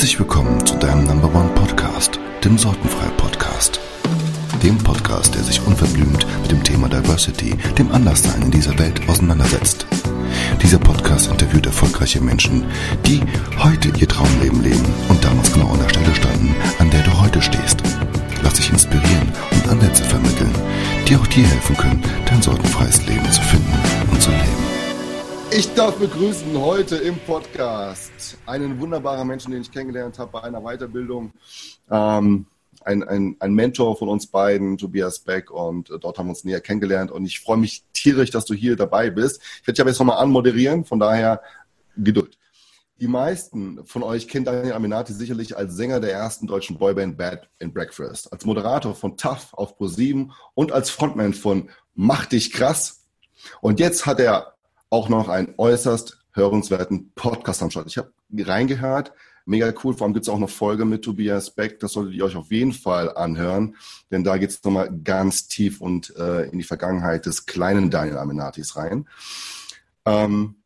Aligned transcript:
Herzlich 0.00 0.18
willkommen 0.18 0.64
zu 0.64 0.78
deinem 0.78 1.04
Number 1.04 1.28
One 1.38 1.50
Podcast, 1.50 2.18
dem 2.42 2.56
Sortenfrei 2.56 3.06
Podcast. 3.18 3.78
Dem 4.62 4.78
Podcast, 4.78 5.34
der 5.34 5.42
sich 5.42 5.60
unverblümt 5.66 6.26
mit 6.40 6.50
dem 6.50 6.64
Thema 6.64 6.88
Diversity, 6.88 7.54
dem 7.76 7.92
Anderssein 7.92 8.40
in 8.40 8.50
dieser 8.50 8.78
Welt 8.78 8.98
auseinandersetzt. 9.10 9.84
Dieser 10.62 10.78
Podcast 10.78 11.30
interviewt 11.30 11.66
erfolgreiche 11.66 12.22
Menschen, 12.22 12.64
die 13.04 13.20
heute 13.58 13.90
ihr 13.90 14.08
Traumleben 14.08 14.62
leben 14.62 14.86
und 15.10 15.22
damals 15.22 15.52
genau 15.52 15.68
an 15.68 15.80
der 15.80 15.90
Stelle 15.90 16.14
standen, 16.14 16.54
an 16.78 16.88
der 16.88 17.02
du 17.02 17.20
heute 17.20 17.42
stehst. 17.42 17.82
Lass 18.42 18.54
dich 18.54 18.70
inspirieren 18.70 19.30
und 19.52 19.68
Ansätze 19.68 20.04
vermitteln, 20.04 20.54
die 21.08 21.16
auch 21.16 21.26
dir 21.26 21.46
helfen 21.46 21.76
können, 21.76 22.02
dein 22.24 22.40
sortenfreies 22.40 23.06
Leben 23.06 23.30
zu 23.30 23.42
finden 23.42 23.74
und 24.10 24.22
zu 24.22 24.30
leben. 24.30 24.69
Ich 25.52 25.74
darf 25.74 25.96
begrüßen 25.96 26.60
heute 26.60 26.94
im 26.96 27.18
Podcast 27.18 28.38
einen 28.46 28.80
wunderbaren 28.80 29.26
Menschen, 29.26 29.50
den 29.50 29.62
ich 29.62 29.72
kennengelernt 29.72 30.16
habe 30.20 30.30
bei 30.30 30.42
einer 30.42 30.60
Weiterbildung. 30.60 31.32
Ähm, 31.90 32.46
ein, 32.84 33.02
ein, 33.02 33.36
ein 33.40 33.54
Mentor 33.54 33.96
von 33.96 34.08
uns 34.08 34.28
beiden, 34.28 34.78
Tobias 34.78 35.18
Beck, 35.18 35.50
und 35.50 35.90
äh, 35.90 35.98
dort 35.98 36.18
haben 36.18 36.26
wir 36.26 36.30
uns 36.30 36.44
näher 36.44 36.60
kennengelernt. 36.60 37.10
Und 37.10 37.26
ich 37.26 37.40
freue 37.40 37.56
mich 37.56 37.82
tierisch, 37.92 38.30
dass 38.30 38.44
du 38.44 38.54
hier 38.54 38.76
dabei 38.76 39.10
bist. 39.10 39.42
Ich 39.42 39.66
werde 39.66 39.72
dich 39.72 39.80
aber 39.80 39.90
jetzt 39.90 39.98
nochmal 39.98 40.18
anmoderieren, 40.18 40.84
von 40.84 41.00
daher 41.00 41.42
Geduld. 41.96 42.38
Die 43.00 43.08
meisten 43.08 43.84
von 43.86 44.04
euch 44.04 44.28
kennen 44.28 44.44
Daniel 44.44 44.74
Aminati 44.74 45.12
sicherlich 45.12 45.56
als 45.56 45.74
Sänger 45.74 45.98
der 45.98 46.12
ersten 46.12 46.46
deutschen 46.46 46.78
Boyband 46.78 47.18
Bad 47.18 47.48
and 47.60 47.74
Breakfast, 47.74 48.32
als 48.32 48.44
Moderator 48.44 48.94
von 48.94 49.16
Tough 49.16 49.52
auf 49.52 49.76
Pro7 49.80 50.30
und 50.54 50.70
als 50.70 50.90
Frontman 50.90 51.34
von 51.34 51.70
Mach 51.96 52.26
dich 52.26 52.52
krass. 52.52 53.08
Und 53.60 53.80
jetzt 53.80 54.06
hat 54.06 54.20
er 54.20 54.54
auch 54.90 55.08
noch 55.08 55.28
einen 55.28 55.54
äußerst 55.56 56.18
hörenswerten 56.32 57.12
Podcast 57.14 57.62
am 57.62 57.70
Start. 57.70 57.86
Ich 57.86 57.98
habe 57.98 58.12
reingehört, 58.36 59.12
mega 59.46 59.72
cool. 59.82 59.94
Vor 59.94 60.04
allem 60.04 60.14
gibt 60.14 60.26
es 60.26 60.28
auch 60.28 60.38
noch 60.38 60.50
Folge 60.50 60.84
mit 60.84 61.02
Tobias 61.02 61.50
Beck. 61.54 61.78
Das 61.80 61.92
solltet 61.92 62.14
ihr 62.14 62.24
euch 62.24 62.36
auf 62.36 62.50
jeden 62.50 62.72
Fall 62.72 63.16
anhören, 63.16 63.76
denn 64.10 64.24
da 64.24 64.36
geht 64.36 64.50
es 64.50 64.62
nochmal 64.62 64.90
ganz 65.04 65.48
tief 65.48 65.80
und 65.80 66.14
äh, 66.16 66.42
in 66.50 66.58
die 66.58 66.64
Vergangenheit 66.64 67.26
des 67.26 67.46
kleinen 67.46 67.90
Daniel 67.90 68.18
Aminatis 68.18 68.76
rein. 68.76 69.08
Ähm, 70.04 70.56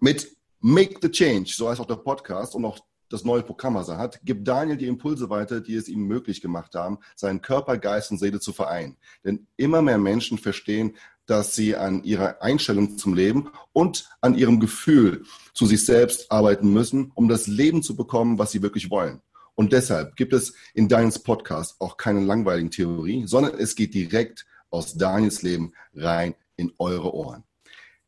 mit 0.00 0.36
Make 0.60 0.96
the 1.02 1.10
Change, 1.10 1.50
so 1.54 1.68
heißt 1.68 1.80
auch 1.80 1.86
der 1.86 1.96
Podcast 1.96 2.54
und 2.54 2.64
auch 2.64 2.78
das 3.10 3.24
neue 3.24 3.42
Programm, 3.42 3.74
was 3.74 3.88
er 3.88 3.98
hat, 3.98 4.20
gibt 4.24 4.48
Daniel 4.48 4.76
die 4.76 4.86
Impulse 4.86 5.30
weiter, 5.30 5.60
die 5.60 5.76
es 5.76 5.88
ihm 5.88 6.06
möglich 6.06 6.40
gemacht 6.40 6.74
haben, 6.74 6.98
seinen 7.14 7.42
Körper, 7.42 7.78
Geist 7.78 8.10
und 8.10 8.18
Seele 8.18 8.40
zu 8.40 8.52
vereinen. 8.52 8.96
Denn 9.24 9.46
immer 9.56 9.82
mehr 9.82 9.98
Menschen 9.98 10.38
verstehen, 10.38 10.96
dass 11.26 11.54
sie 11.54 11.76
an 11.76 12.04
ihrer 12.04 12.42
Einstellung 12.42 12.98
zum 12.98 13.14
Leben 13.14 13.50
und 13.72 14.08
an 14.20 14.34
ihrem 14.34 14.60
Gefühl 14.60 15.24
zu 15.52 15.66
sich 15.66 15.84
selbst 15.84 16.30
arbeiten 16.30 16.72
müssen, 16.72 17.12
um 17.14 17.28
das 17.28 17.46
Leben 17.46 17.82
zu 17.82 17.96
bekommen, 17.96 18.38
was 18.38 18.52
sie 18.52 18.62
wirklich 18.62 18.90
wollen. 18.90 19.20
Und 19.54 19.72
deshalb 19.72 20.16
gibt 20.16 20.32
es 20.32 20.54
in 20.74 20.88
Daniels 20.88 21.18
Podcast 21.20 21.76
auch 21.80 21.96
keine 21.96 22.20
langweiligen 22.20 22.70
Theorie, 22.70 23.26
sondern 23.26 23.58
es 23.58 23.74
geht 23.74 23.94
direkt 23.94 24.44
aus 24.70 24.94
Daniels 24.94 25.42
Leben 25.42 25.72
rein 25.94 26.34
in 26.56 26.72
eure 26.78 27.14
Ohren. 27.14 27.44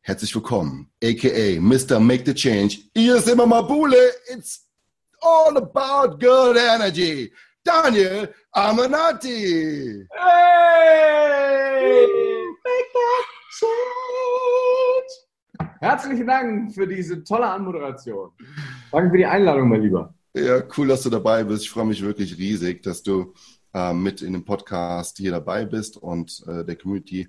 Herzlich 0.00 0.34
willkommen, 0.34 0.90
aka 1.02 1.60
Mr. 1.60 2.00
Make 2.00 2.24
the 2.26 2.34
Change. 2.34 2.78
Hier 2.94 3.16
ist 3.16 3.28
immer 3.28 3.46
Mabule. 3.46 3.96
It's 4.28 4.66
all 5.20 5.56
about 5.56 6.18
good 6.18 6.56
energy. 6.56 7.32
Daniel 7.64 8.32
Amanati. 8.52 10.06
Hey! 10.12 11.46
Change. 13.50 13.72
Herzlichen 15.80 16.26
Dank 16.26 16.74
für 16.74 16.86
diese 16.86 17.22
tolle 17.24 17.46
Anmoderation. 17.46 18.30
Danke 18.92 19.10
für 19.10 19.16
die 19.18 19.26
Einladung, 19.26 19.68
mein 19.68 19.82
Lieber. 19.82 20.14
Ja, 20.34 20.62
cool, 20.76 20.88
dass 20.88 21.02
du 21.02 21.10
dabei 21.10 21.44
bist. 21.44 21.64
Ich 21.64 21.70
freue 21.70 21.86
mich 21.86 22.02
wirklich 22.02 22.36
riesig, 22.36 22.82
dass 22.82 23.02
du 23.02 23.32
äh, 23.72 23.92
mit 23.92 24.20
in 24.22 24.32
dem 24.32 24.44
Podcast 24.44 25.16
hier 25.16 25.30
dabei 25.30 25.64
bist 25.64 25.96
und 25.96 26.44
äh, 26.46 26.64
der 26.64 26.76
Community 26.76 27.28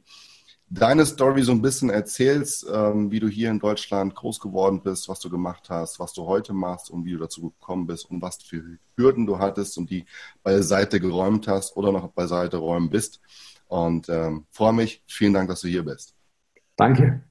deine 0.70 1.06
Story 1.06 1.44
so 1.44 1.54
ein 1.54 1.62
bisschen 1.62 1.90
erzählst, 1.90 2.66
ähm, 2.72 3.10
wie 3.12 3.20
du 3.20 3.28
hier 3.30 3.50
in 3.50 3.60
Deutschland 3.60 4.16
groß 4.16 4.40
geworden 4.40 4.82
bist, 4.82 5.08
was 5.08 5.20
du 5.20 5.30
gemacht 5.30 5.70
hast, 5.70 6.00
was 6.00 6.14
du 6.14 6.26
heute 6.26 6.54
machst 6.54 6.90
und 6.90 7.06
wie 7.06 7.14
du 7.14 7.20
dazu 7.20 7.52
gekommen 7.52 7.88
bist 7.88 8.10
und 8.10 8.22
was 8.22 8.44
für 8.44 8.62
Hürden 8.98 9.26
du 9.26 9.40
hattest 9.40 9.78
und 9.78 9.90
die 9.90 10.06
beiseite 10.44 11.00
geräumt 11.00 11.48
hast 11.48 11.78
oder 11.78 11.92
noch 11.92 12.10
beiseite 12.10 12.58
räumen 12.58 12.90
bist. 12.90 13.22
Und 13.68 14.10
ähm, 14.10 14.46
freue 14.52 14.74
mich. 14.74 15.04
Vielen 15.08 15.34
Dank, 15.34 15.50
dass 15.50 15.62
du 15.62 15.68
hier 15.68 15.84
bist. 15.84 16.16
Danke. 16.76 17.24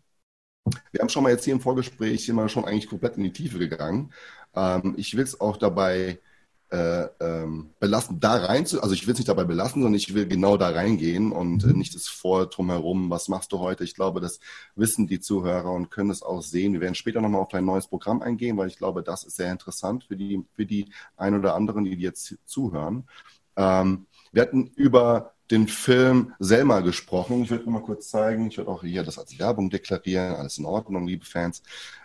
Wir 0.90 1.00
haben 1.00 1.08
schon 1.08 1.22
mal 1.22 1.30
jetzt 1.30 1.44
hier 1.44 1.54
im 1.54 1.60
Vorgespräch 1.60 2.28
immer 2.28 2.48
schon 2.48 2.64
eigentlich 2.64 2.88
komplett 2.88 3.16
in 3.16 3.22
die 3.22 3.32
Tiefe 3.32 3.58
gegangen. 3.58 4.12
Ähm, 4.54 4.94
ich 4.96 5.16
will 5.16 5.24
es 5.24 5.40
auch 5.40 5.56
dabei 5.56 6.18
äh, 6.70 7.06
ähm, 7.20 7.70
belassen, 7.78 8.18
da 8.18 8.44
rein 8.44 8.66
zu, 8.66 8.82
also 8.82 8.92
ich 8.92 9.06
will 9.06 9.12
es 9.12 9.20
nicht 9.20 9.28
dabei 9.28 9.44
belassen, 9.44 9.82
sondern 9.82 9.94
ich 9.94 10.14
will 10.14 10.26
genau 10.26 10.56
da 10.56 10.70
reingehen 10.70 11.30
und 11.30 11.62
äh, 11.62 11.72
nicht 11.72 11.94
das 11.94 12.08
Vor 12.08 12.46
drumherum, 12.46 13.08
was 13.08 13.28
machst 13.28 13.52
du 13.52 13.60
heute? 13.60 13.84
Ich 13.84 13.94
glaube, 13.94 14.20
das 14.20 14.40
wissen 14.74 15.06
die 15.06 15.20
Zuhörer 15.20 15.70
und 15.72 15.90
können 15.90 16.10
es 16.10 16.24
auch 16.24 16.42
sehen. 16.42 16.72
Wir 16.72 16.80
werden 16.80 16.96
später 16.96 17.20
nochmal 17.20 17.42
auf 17.42 17.48
dein 17.48 17.64
neues 17.64 17.86
Programm 17.86 18.20
eingehen, 18.20 18.56
weil 18.56 18.66
ich 18.66 18.78
glaube, 18.78 19.04
das 19.04 19.22
ist 19.22 19.36
sehr 19.36 19.52
interessant 19.52 20.04
für 20.04 20.16
die, 20.16 20.44
für 20.54 20.66
die 20.66 20.90
ein 21.16 21.38
oder 21.38 21.54
anderen, 21.54 21.84
die 21.84 21.94
jetzt 21.94 22.36
zuhören. 22.44 23.08
Ähm, 23.56 24.06
wir 24.32 24.42
hatten 24.42 24.66
über 24.74 25.35
den 25.50 25.68
Film 25.68 26.32
Selma 26.38 26.80
gesprochen. 26.80 27.42
Ich 27.42 27.50
würde 27.50 27.70
mal 27.70 27.82
kurz 27.82 28.10
zeigen, 28.10 28.48
ich 28.48 28.58
würde 28.58 28.70
auch 28.70 28.82
hier 28.82 29.02
das 29.02 29.18
als 29.18 29.38
Werbung 29.38 29.70
deklarieren, 29.70 30.36
alles 30.36 30.58
in 30.58 30.64
Ordnung, 30.64 31.06
liebe 31.06 31.24
Fans. 31.24 31.62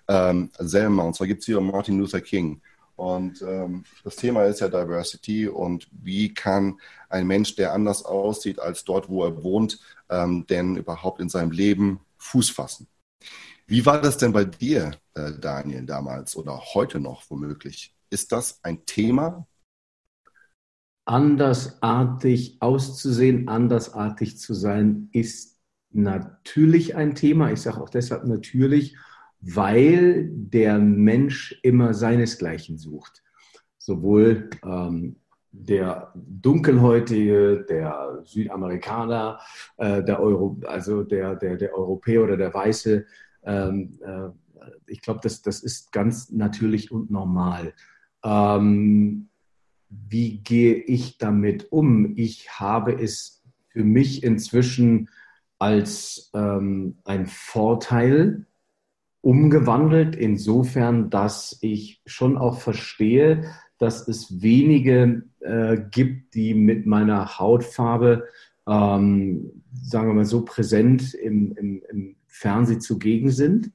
Ähm, 0.08 0.52
Selma, 0.60 1.04
und 1.04 1.16
zwar 1.16 1.28
gibt 1.28 1.42
es 1.42 1.46
hier 1.46 1.60
Martin 1.62 2.00
Luther 2.00 2.22
King. 2.22 2.62
Und 2.96 3.42
ähm, 3.42 3.84
das 4.04 4.16
Thema 4.16 4.44
ist 4.44 4.60
ja 4.60 4.68
Diversity 4.68 5.48
und 5.48 5.88
wie 5.92 6.34
kann 6.34 6.80
ein 7.10 7.26
Mensch, 7.26 7.56
der 7.56 7.74
anders 7.74 8.06
aussieht 8.06 8.60
als 8.60 8.84
dort, 8.84 9.10
wo 9.10 9.24
er 9.24 9.44
wohnt, 9.44 9.80
ähm, 10.10 10.46
denn 10.48 10.76
überhaupt 10.76 11.20
in 11.20 11.30
seinem 11.30 11.52
Leben 11.52 12.00
Fuß 12.18 12.52
fassen. 12.52 12.88
Wie 13.66 13.86
war 13.86 14.02
das 14.02 14.18
denn 14.18 14.34
bei 14.34 14.46
dir, 14.46 14.92
äh, 15.16 15.32
Daniel, 15.32 15.86
damals 15.86 16.36
oder 16.36 16.62
heute 16.74 17.00
noch 17.00 17.24
womöglich? 17.30 17.96
Ist 18.12 18.32
das 18.32 18.60
ein 18.64 18.86
Thema? 18.86 19.48
Andersartig 21.12 22.56
auszusehen, 22.62 23.50
andersartig 23.50 24.38
zu 24.38 24.54
sein, 24.54 25.10
ist 25.12 25.60
natürlich 25.92 26.96
ein 26.96 27.16
Thema. 27.16 27.52
Ich 27.52 27.60
sage 27.60 27.82
auch 27.82 27.90
deshalb 27.90 28.24
natürlich, 28.24 28.96
weil 29.42 30.30
der 30.32 30.80
Mensch 30.80 31.60
immer 31.64 31.94
seinesgleichen 31.94 32.78
sucht. 32.78 33.24
Sowohl 33.78 34.52
ähm, 34.64 35.18
der 35.52 36.14
Dunkelhäutige, 36.16 37.66
der 37.68 38.22
Südamerikaner, 38.24 39.42
äh, 39.76 40.02
der 40.06 40.22
Euro, 40.22 40.62
also 40.66 41.04
der, 41.04 41.36
der, 41.36 41.58
der 41.58 41.74
Europäer 41.74 42.24
oder 42.24 42.38
der 42.38 42.54
Weiße. 42.54 43.06
Ähm, 43.44 44.00
äh, 44.00 44.30
ich 44.88 45.02
glaube, 45.02 45.20
das, 45.24 45.42
das 45.42 45.62
ist 45.62 45.92
ganz 45.92 46.32
natürlich 46.32 46.90
und 46.90 47.12
normal. 47.12 47.74
Ähm, 48.24 49.28
wie 49.92 50.40
gehe 50.40 50.76
ich 50.76 51.18
damit 51.18 51.72
um? 51.72 52.14
Ich 52.16 52.60
habe 52.60 52.94
es 52.94 53.44
für 53.70 53.84
mich 53.84 54.24
inzwischen 54.24 55.10
als 55.60 56.32
ähm, 56.34 56.98
ein 57.04 57.28
Vorteil 57.28 58.46
umgewandelt, 59.22 60.16
insofern, 60.16 61.10
dass 61.10 61.58
ich 61.62 62.02
schon 62.06 62.38
auch 62.38 62.60
verstehe, 62.60 63.44
dass 63.78 64.08
es 64.08 64.42
wenige 64.42 65.24
äh, 65.40 65.78
gibt, 65.92 66.34
die 66.34 66.54
mit 66.54 66.86
meiner 66.86 67.38
Hautfarbe, 67.38 68.26
ähm, 68.68 69.64
sagen 69.84 70.08
wir 70.08 70.14
mal 70.14 70.26
so, 70.26 70.44
präsent 70.44 71.14
im, 71.14 71.52
im, 71.54 71.84
im 71.90 72.16
Fernsehen 72.28 72.82
zugegen 72.82 73.30
sind. 73.30 73.72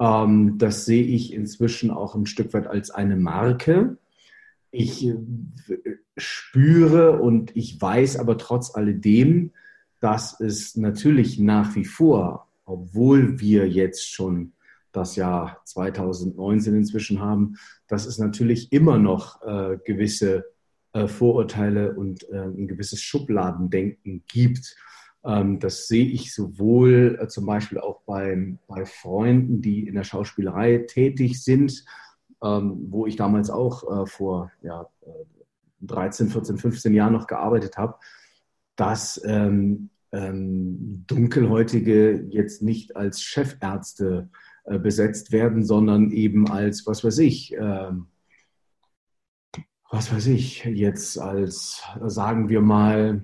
Ähm, 0.00 0.58
das 0.58 0.84
sehe 0.84 1.04
ich 1.04 1.32
inzwischen 1.32 1.90
auch 1.90 2.14
ein 2.14 2.26
Stück 2.26 2.52
weit 2.52 2.66
als 2.66 2.90
eine 2.90 3.16
Marke. 3.16 3.96
Ich 4.74 5.06
äh, 5.06 5.16
spüre 6.16 7.20
und 7.20 7.56
ich 7.56 7.80
weiß 7.80 8.16
aber 8.18 8.36
trotz 8.38 8.74
alledem, 8.74 9.52
dass 10.00 10.40
es 10.40 10.76
natürlich 10.76 11.38
nach 11.38 11.76
wie 11.76 11.84
vor, 11.84 12.48
obwohl 12.64 13.40
wir 13.40 13.68
jetzt 13.68 14.10
schon 14.10 14.52
das 14.90 15.14
Jahr 15.14 15.62
2019 15.64 16.74
inzwischen 16.74 17.20
haben, 17.20 17.56
dass 17.86 18.04
es 18.04 18.18
natürlich 18.18 18.72
immer 18.72 18.98
noch 18.98 19.42
äh, 19.42 19.78
gewisse 19.84 20.44
äh, 20.92 21.06
Vorurteile 21.06 21.94
und 21.94 22.28
äh, 22.30 22.42
ein 22.42 22.66
gewisses 22.66 23.00
Schubladendenken 23.00 24.24
gibt. 24.26 24.76
Ähm, 25.24 25.60
das 25.60 25.86
sehe 25.86 26.06
ich 26.06 26.34
sowohl 26.34 27.18
äh, 27.20 27.28
zum 27.28 27.46
Beispiel 27.46 27.78
auch 27.78 28.00
bei, 28.06 28.56
bei 28.66 28.84
Freunden, 28.86 29.62
die 29.62 29.86
in 29.86 29.94
der 29.94 30.04
Schauspielerei 30.04 30.78
tätig 30.78 31.42
sind, 31.44 31.84
ähm, 32.44 32.86
wo 32.90 33.06
ich 33.06 33.16
damals 33.16 33.50
auch 33.50 34.02
äh, 34.02 34.06
vor 34.06 34.52
ja, 34.62 34.86
13, 35.80 36.28
14, 36.28 36.58
15 36.58 36.94
Jahren 36.94 37.12
noch 37.12 37.26
gearbeitet 37.26 37.76
habe, 37.76 37.96
dass 38.76 39.20
ähm, 39.24 39.90
ähm, 40.12 41.04
Dunkelhäutige 41.06 42.26
jetzt 42.28 42.62
nicht 42.62 42.96
als 42.96 43.22
Chefärzte 43.22 44.28
äh, 44.64 44.78
besetzt 44.78 45.32
werden, 45.32 45.64
sondern 45.64 46.10
eben 46.10 46.48
als, 46.50 46.86
was 46.86 47.02
weiß 47.02 47.18
ich, 47.18 47.54
ähm, 47.58 48.06
was 49.90 50.12
weiß 50.12 50.26
ich, 50.26 50.64
jetzt 50.64 51.18
als, 51.18 51.82
sagen 52.06 52.48
wir 52.48 52.60
mal, 52.60 53.22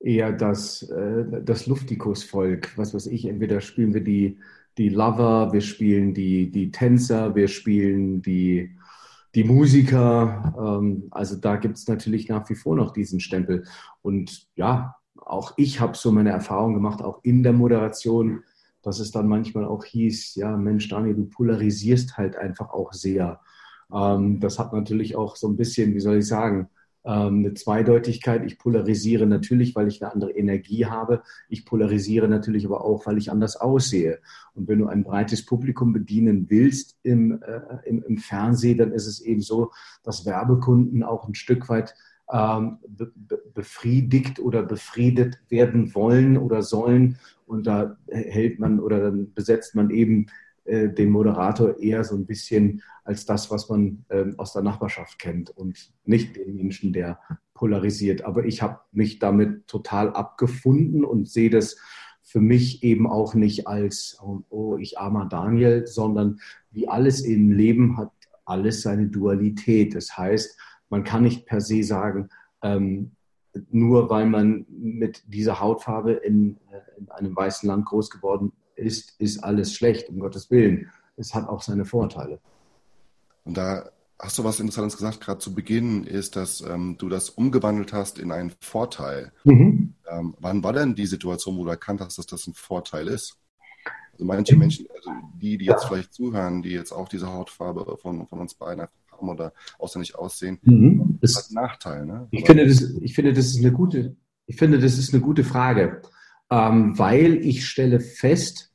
eher 0.00 0.32
das, 0.32 0.82
äh, 0.82 1.42
das 1.42 1.66
Luftikus-Volk. 1.66 2.76
Was 2.76 2.94
weiß 2.94 3.06
ich, 3.06 3.26
entweder 3.26 3.60
spielen 3.60 3.94
wir 3.94 4.04
die, 4.04 4.38
die 4.78 4.88
Lover, 4.88 5.52
wir 5.52 5.60
spielen 5.60 6.14
die, 6.14 6.50
die 6.50 6.70
Tänzer, 6.70 7.34
wir 7.34 7.48
spielen 7.48 8.22
die, 8.22 8.76
die 9.34 9.44
Musiker. 9.44 10.54
Ähm, 10.56 11.08
also 11.10 11.36
da 11.36 11.56
gibt 11.56 11.76
es 11.76 11.88
natürlich 11.88 12.28
nach 12.28 12.48
wie 12.48 12.54
vor 12.54 12.76
noch 12.76 12.92
diesen 12.92 13.20
Stempel. 13.20 13.64
Und 14.02 14.46
ja, 14.54 14.94
auch 15.16 15.52
ich 15.56 15.80
habe 15.80 15.96
so 15.96 16.12
meine 16.12 16.30
Erfahrung 16.30 16.74
gemacht, 16.74 17.02
auch 17.02 17.20
in 17.24 17.42
der 17.42 17.52
Moderation, 17.52 18.44
dass 18.82 19.00
es 19.00 19.10
dann 19.10 19.26
manchmal 19.26 19.64
auch 19.64 19.84
hieß, 19.84 20.36
ja, 20.36 20.56
Mensch, 20.56 20.88
Daniel, 20.88 21.16
du 21.16 21.26
polarisierst 21.26 22.16
halt 22.16 22.36
einfach 22.36 22.70
auch 22.70 22.92
sehr. 22.92 23.40
Ähm, 23.92 24.38
das 24.40 24.58
hat 24.58 24.72
natürlich 24.72 25.16
auch 25.16 25.36
so 25.36 25.48
ein 25.48 25.56
bisschen, 25.56 25.94
wie 25.94 26.00
soll 26.00 26.18
ich 26.18 26.26
sagen, 26.28 26.68
eine 27.04 27.54
Zweideutigkeit. 27.54 28.44
Ich 28.44 28.58
polarisiere 28.58 29.26
natürlich, 29.26 29.74
weil 29.74 29.88
ich 29.88 30.02
eine 30.02 30.12
andere 30.12 30.32
Energie 30.32 30.86
habe. 30.86 31.22
Ich 31.48 31.64
polarisiere 31.64 32.28
natürlich 32.28 32.66
aber 32.66 32.84
auch, 32.84 33.06
weil 33.06 33.18
ich 33.18 33.30
anders 33.30 33.56
aussehe. 33.56 34.18
Und 34.54 34.68
wenn 34.68 34.80
du 34.80 34.86
ein 34.86 35.04
breites 35.04 35.46
Publikum 35.46 35.92
bedienen 35.92 36.50
willst 36.50 36.98
im, 37.02 37.40
äh, 37.42 37.60
im, 37.84 38.02
im 38.02 38.18
Fernsehen, 38.18 38.78
dann 38.78 38.92
ist 38.92 39.06
es 39.06 39.20
eben 39.20 39.40
so, 39.40 39.72
dass 40.02 40.26
Werbekunden 40.26 41.02
auch 41.02 41.26
ein 41.28 41.34
Stück 41.34 41.68
weit 41.68 41.94
ähm, 42.30 42.78
be 42.86 43.10
befriedigt 43.54 44.38
oder 44.38 44.62
befriedet 44.62 45.38
werden 45.48 45.94
wollen 45.94 46.36
oder 46.36 46.62
sollen. 46.62 47.18
Und 47.46 47.66
da 47.66 47.96
hält 48.08 48.58
man 48.58 48.80
oder 48.80 49.00
dann 49.00 49.32
besetzt 49.32 49.74
man 49.74 49.90
eben 49.90 50.26
äh, 50.68 50.92
den 50.92 51.10
Moderator 51.10 51.78
eher 51.80 52.04
so 52.04 52.14
ein 52.14 52.26
bisschen 52.26 52.82
als 53.04 53.24
das, 53.24 53.50
was 53.50 53.70
man 53.70 54.04
ähm, 54.10 54.34
aus 54.36 54.52
der 54.52 54.62
Nachbarschaft 54.62 55.18
kennt 55.18 55.48
und 55.50 55.92
nicht 56.04 56.36
den 56.36 56.56
Menschen, 56.56 56.92
der 56.92 57.18
polarisiert. 57.54 58.22
Aber 58.22 58.44
ich 58.44 58.60
habe 58.60 58.80
mich 58.92 59.18
damit 59.18 59.66
total 59.66 60.12
abgefunden 60.12 61.04
und 61.04 61.28
sehe 61.28 61.48
das 61.48 61.78
für 62.22 62.40
mich 62.40 62.82
eben 62.82 63.06
auch 63.06 63.32
nicht 63.34 63.66
als, 63.66 64.18
oh, 64.50 64.76
ich 64.76 64.98
armer 64.98 65.26
Daniel, 65.26 65.86
sondern 65.86 66.40
wie 66.70 66.86
alles 66.86 67.22
im 67.22 67.50
Leben 67.50 67.96
hat 67.96 68.12
alles 68.44 68.82
seine 68.82 69.06
Dualität. 69.06 69.94
Das 69.94 70.18
heißt, 70.18 70.58
man 70.90 71.02
kann 71.02 71.22
nicht 71.22 71.46
per 71.46 71.62
se 71.62 71.82
sagen, 71.82 72.28
ähm, 72.62 73.12
nur 73.70 74.10
weil 74.10 74.26
man 74.26 74.66
mit 74.68 75.24
dieser 75.26 75.60
Hautfarbe 75.60 76.12
in, 76.12 76.58
äh, 76.70 76.98
in 76.98 77.10
einem 77.10 77.34
weißen 77.34 77.66
Land 77.66 77.86
groß 77.86 78.10
geworden 78.10 78.52
ist, 78.78 79.14
ist 79.18 79.42
alles 79.44 79.74
schlecht, 79.74 80.08
um 80.08 80.18
Gottes 80.18 80.50
Willen. 80.50 80.90
Es 81.16 81.34
hat 81.34 81.48
auch 81.48 81.62
seine 81.62 81.84
Vorteile. 81.84 82.38
Und 83.44 83.56
da 83.56 83.90
hast 84.18 84.38
du 84.38 84.44
was 84.44 84.60
Interessantes 84.60 84.96
gesagt, 84.96 85.20
gerade 85.20 85.38
zu 85.38 85.54
Beginn, 85.54 86.04
ist, 86.04 86.36
dass 86.36 86.60
ähm, 86.60 86.96
du 86.98 87.08
das 87.08 87.30
umgewandelt 87.30 87.92
hast 87.92 88.18
in 88.18 88.32
einen 88.32 88.52
Vorteil. 88.60 89.32
Mhm. 89.44 89.94
Ähm, 90.10 90.34
wann 90.38 90.62
war 90.62 90.72
denn 90.72 90.94
die 90.94 91.06
Situation, 91.06 91.56
wo 91.56 91.64
du 91.64 91.70
erkannt 91.70 92.00
hast, 92.00 92.18
dass 92.18 92.26
das 92.26 92.46
ein 92.46 92.54
Vorteil 92.54 93.08
ist? 93.08 93.36
Also 94.12 94.24
manche 94.24 94.56
Menschen, 94.56 94.86
also 94.94 95.10
die, 95.34 95.58
die 95.58 95.66
jetzt 95.66 95.84
ja. 95.84 95.88
vielleicht 95.88 96.12
zuhören, 96.12 96.62
die 96.62 96.70
jetzt 96.70 96.92
auch 96.92 97.08
diese 97.08 97.32
Hautfarbe 97.32 97.96
von, 97.98 98.26
von 98.26 98.40
uns 98.40 98.54
beiden 98.54 98.82
haben 99.12 99.28
oder 99.28 99.52
außerlich 99.78 100.16
aussehen, 100.16 100.58
mhm. 100.62 101.18
das 101.20 101.36
hat 101.36 101.44
einen 101.46 101.66
Nachteil. 101.66 102.06
Ne? 102.06 102.26
Ich, 102.32 102.44
finde, 102.44 102.66
das, 102.66 102.80
ich 102.80 103.14
finde, 103.14 103.32
das 103.32 103.46
ist 103.46 103.58
eine 103.58 103.72
gute, 103.72 104.16
ich 104.46 104.56
finde, 104.56 104.80
das 104.80 104.98
ist 104.98 105.14
eine 105.14 105.22
gute 105.22 105.44
Frage, 105.44 106.02
ähm, 106.50 106.98
weil 106.98 107.36
ich 107.36 107.66
stelle 107.66 108.00
fest, 108.00 108.67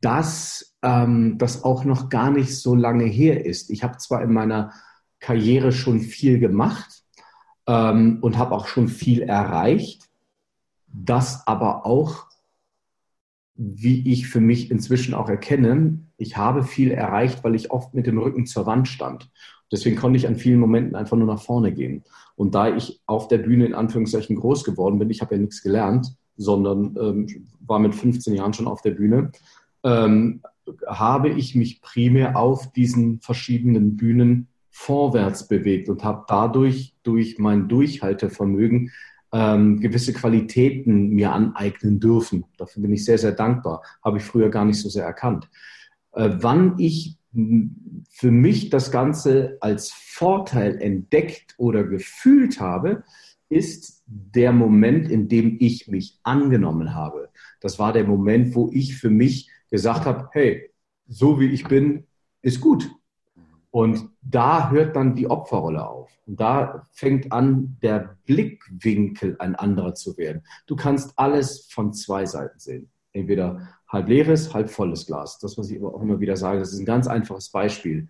dass 0.00 0.76
ähm, 0.82 1.38
das 1.38 1.64
auch 1.64 1.84
noch 1.84 2.08
gar 2.08 2.30
nicht 2.30 2.56
so 2.56 2.74
lange 2.74 3.04
her 3.04 3.44
ist. 3.44 3.70
Ich 3.70 3.82
habe 3.82 3.98
zwar 3.98 4.22
in 4.22 4.32
meiner 4.32 4.72
Karriere 5.18 5.72
schon 5.72 6.00
viel 6.00 6.38
gemacht 6.38 7.02
ähm, 7.66 8.18
und 8.22 8.38
habe 8.38 8.54
auch 8.54 8.66
schon 8.66 8.88
viel 8.88 9.22
erreicht, 9.22 10.08
das 10.86 11.46
aber 11.46 11.86
auch, 11.86 12.26
wie 13.54 14.10
ich 14.10 14.28
für 14.28 14.40
mich 14.40 14.70
inzwischen 14.70 15.12
auch 15.14 15.28
erkenne, 15.28 16.00
ich 16.16 16.36
habe 16.36 16.64
viel 16.64 16.90
erreicht, 16.90 17.44
weil 17.44 17.54
ich 17.54 17.70
oft 17.70 17.94
mit 17.94 18.06
dem 18.06 18.18
Rücken 18.18 18.46
zur 18.46 18.66
Wand 18.66 18.88
stand. 18.88 19.30
Deswegen 19.70 19.96
konnte 19.96 20.16
ich 20.16 20.26
an 20.26 20.36
vielen 20.36 20.58
Momenten 20.58 20.96
einfach 20.96 21.16
nur 21.16 21.26
nach 21.26 21.42
vorne 21.42 21.72
gehen. 21.72 22.02
Und 22.36 22.54
da 22.54 22.74
ich 22.74 23.00
auf 23.06 23.28
der 23.28 23.38
Bühne 23.38 23.66
in 23.66 23.74
Anführungszeichen 23.74 24.36
groß 24.36 24.64
geworden 24.64 24.98
bin, 24.98 25.10
ich 25.10 25.20
habe 25.20 25.34
ja 25.34 25.40
nichts 25.40 25.62
gelernt, 25.62 26.14
sondern 26.36 26.96
ähm, 27.00 27.46
war 27.60 27.78
mit 27.78 27.94
15 27.94 28.34
Jahren 28.34 28.54
schon 28.54 28.66
auf 28.66 28.82
der 28.82 28.92
Bühne, 28.92 29.30
ähm, 29.84 30.42
habe 30.86 31.30
ich 31.30 31.54
mich 31.54 31.82
primär 31.82 32.36
auf 32.36 32.72
diesen 32.72 33.20
verschiedenen 33.20 33.96
Bühnen 33.96 34.48
vorwärts 34.70 35.48
bewegt 35.48 35.88
und 35.88 36.04
habe 36.04 36.24
dadurch 36.28 36.94
durch 37.02 37.38
mein 37.38 37.68
Durchhaltevermögen 37.68 38.92
ähm, 39.32 39.80
gewisse 39.80 40.12
Qualitäten 40.12 41.10
mir 41.10 41.32
aneignen 41.32 42.00
dürfen. 42.00 42.44
Dafür 42.56 42.82
bin 42.82 42.92
ich 42.92 43.04
sehr, 43.04 43.18
sehr 43.18 43.32
dankbar. 43.32 43.82
Habe 44.02 44.18
ich 44.18 44.24
früher 44.24 44.48
gar 44.48 44.64
nicht 44.64 44.80
so 44.80 44.88
sehr 44.88 45.04
erkannt. 45.04 45.48
Äh, 46.12 46.30
wann 46.40 46.74
ich 46.78 47.16
für 48.10 48.30
mich 48.30 48.70
das 48.70 48.90
Ganze 48.90 49.56
als 49.60 49.92
Vorteil 49.92 50.80
entdeckt 50.82 51.54
oder 51.58 51.84
gefühlt 51.84 52.60
habe, 52.60 53.04
ist 53.48 54.02
der 54.06 54.52
Moment, 54.52 55.08
in 55.08 55.28
dem 55.28 55.56
ich 55.60 55.88
mich 55.88 56.18
angenommen 56.24 56.94
habe. 56.94 57.28
Das 57.60 57.78
war 57.78 57.92
der 57.92 58.04
Moment, 58.04 58.54
wo 58.54 58.70
ich 58.72 58.96
für 58.96 59.10
mich 59.10 59.48
gesagt 59.70 60.04
habe, 60.06 60.28
hey, 60.32 60.70
so 61.06 61.40
wie 61.40 61.46
ich 61.46 61.64
bin, 61.66 62.06
ist 62.42 62.60
gut. 62.60 62.90
Und 63.70 64.10
da 64.20 64.70
hört 64.70 64.96
dann 64.96 65.14
die 65.14 65.30
Opferrolle 65.30 65.86
auf. 65.86 66.10
Und 66.26 66.40
da 66.40 66.86
fängt 66.92 67.30
an, 67.32 67.76
der 67.82 68.16
Blickwinkel 68.26 69.36
ein 69.38 69.54
anderer 69.54 69.94
zu 69.94 70.16
werden. 70.16 70.42
Du 70.66 70.74
kannst 70.76 71.12
alles 71.16 71.66
von 71.70 71.92
zwei 71.92 72.26
Seiten 72.26 72.58
sehen. 72.58 72.90
Entweder 73.12 73.68
halb 73.88 74.08
leeres, 74.08 74.54
halb 74.54 74.70
volles 74.70 75.06
Glas. 75.06 75.38
Das, 75.38 75.56
was 75.56 75.70
ich 75.70 75.82
auch 75.82 76.00
immer 76.00 76.20
wieder 76.20 76.36
sage, 76.36 76.60
das 76.60 76.72
ist 76.72 76.80
ein 76.80 76.86
ganz 76.86 77.06
einfaches 77.06 77.50
Beispiel. 77.50 78.08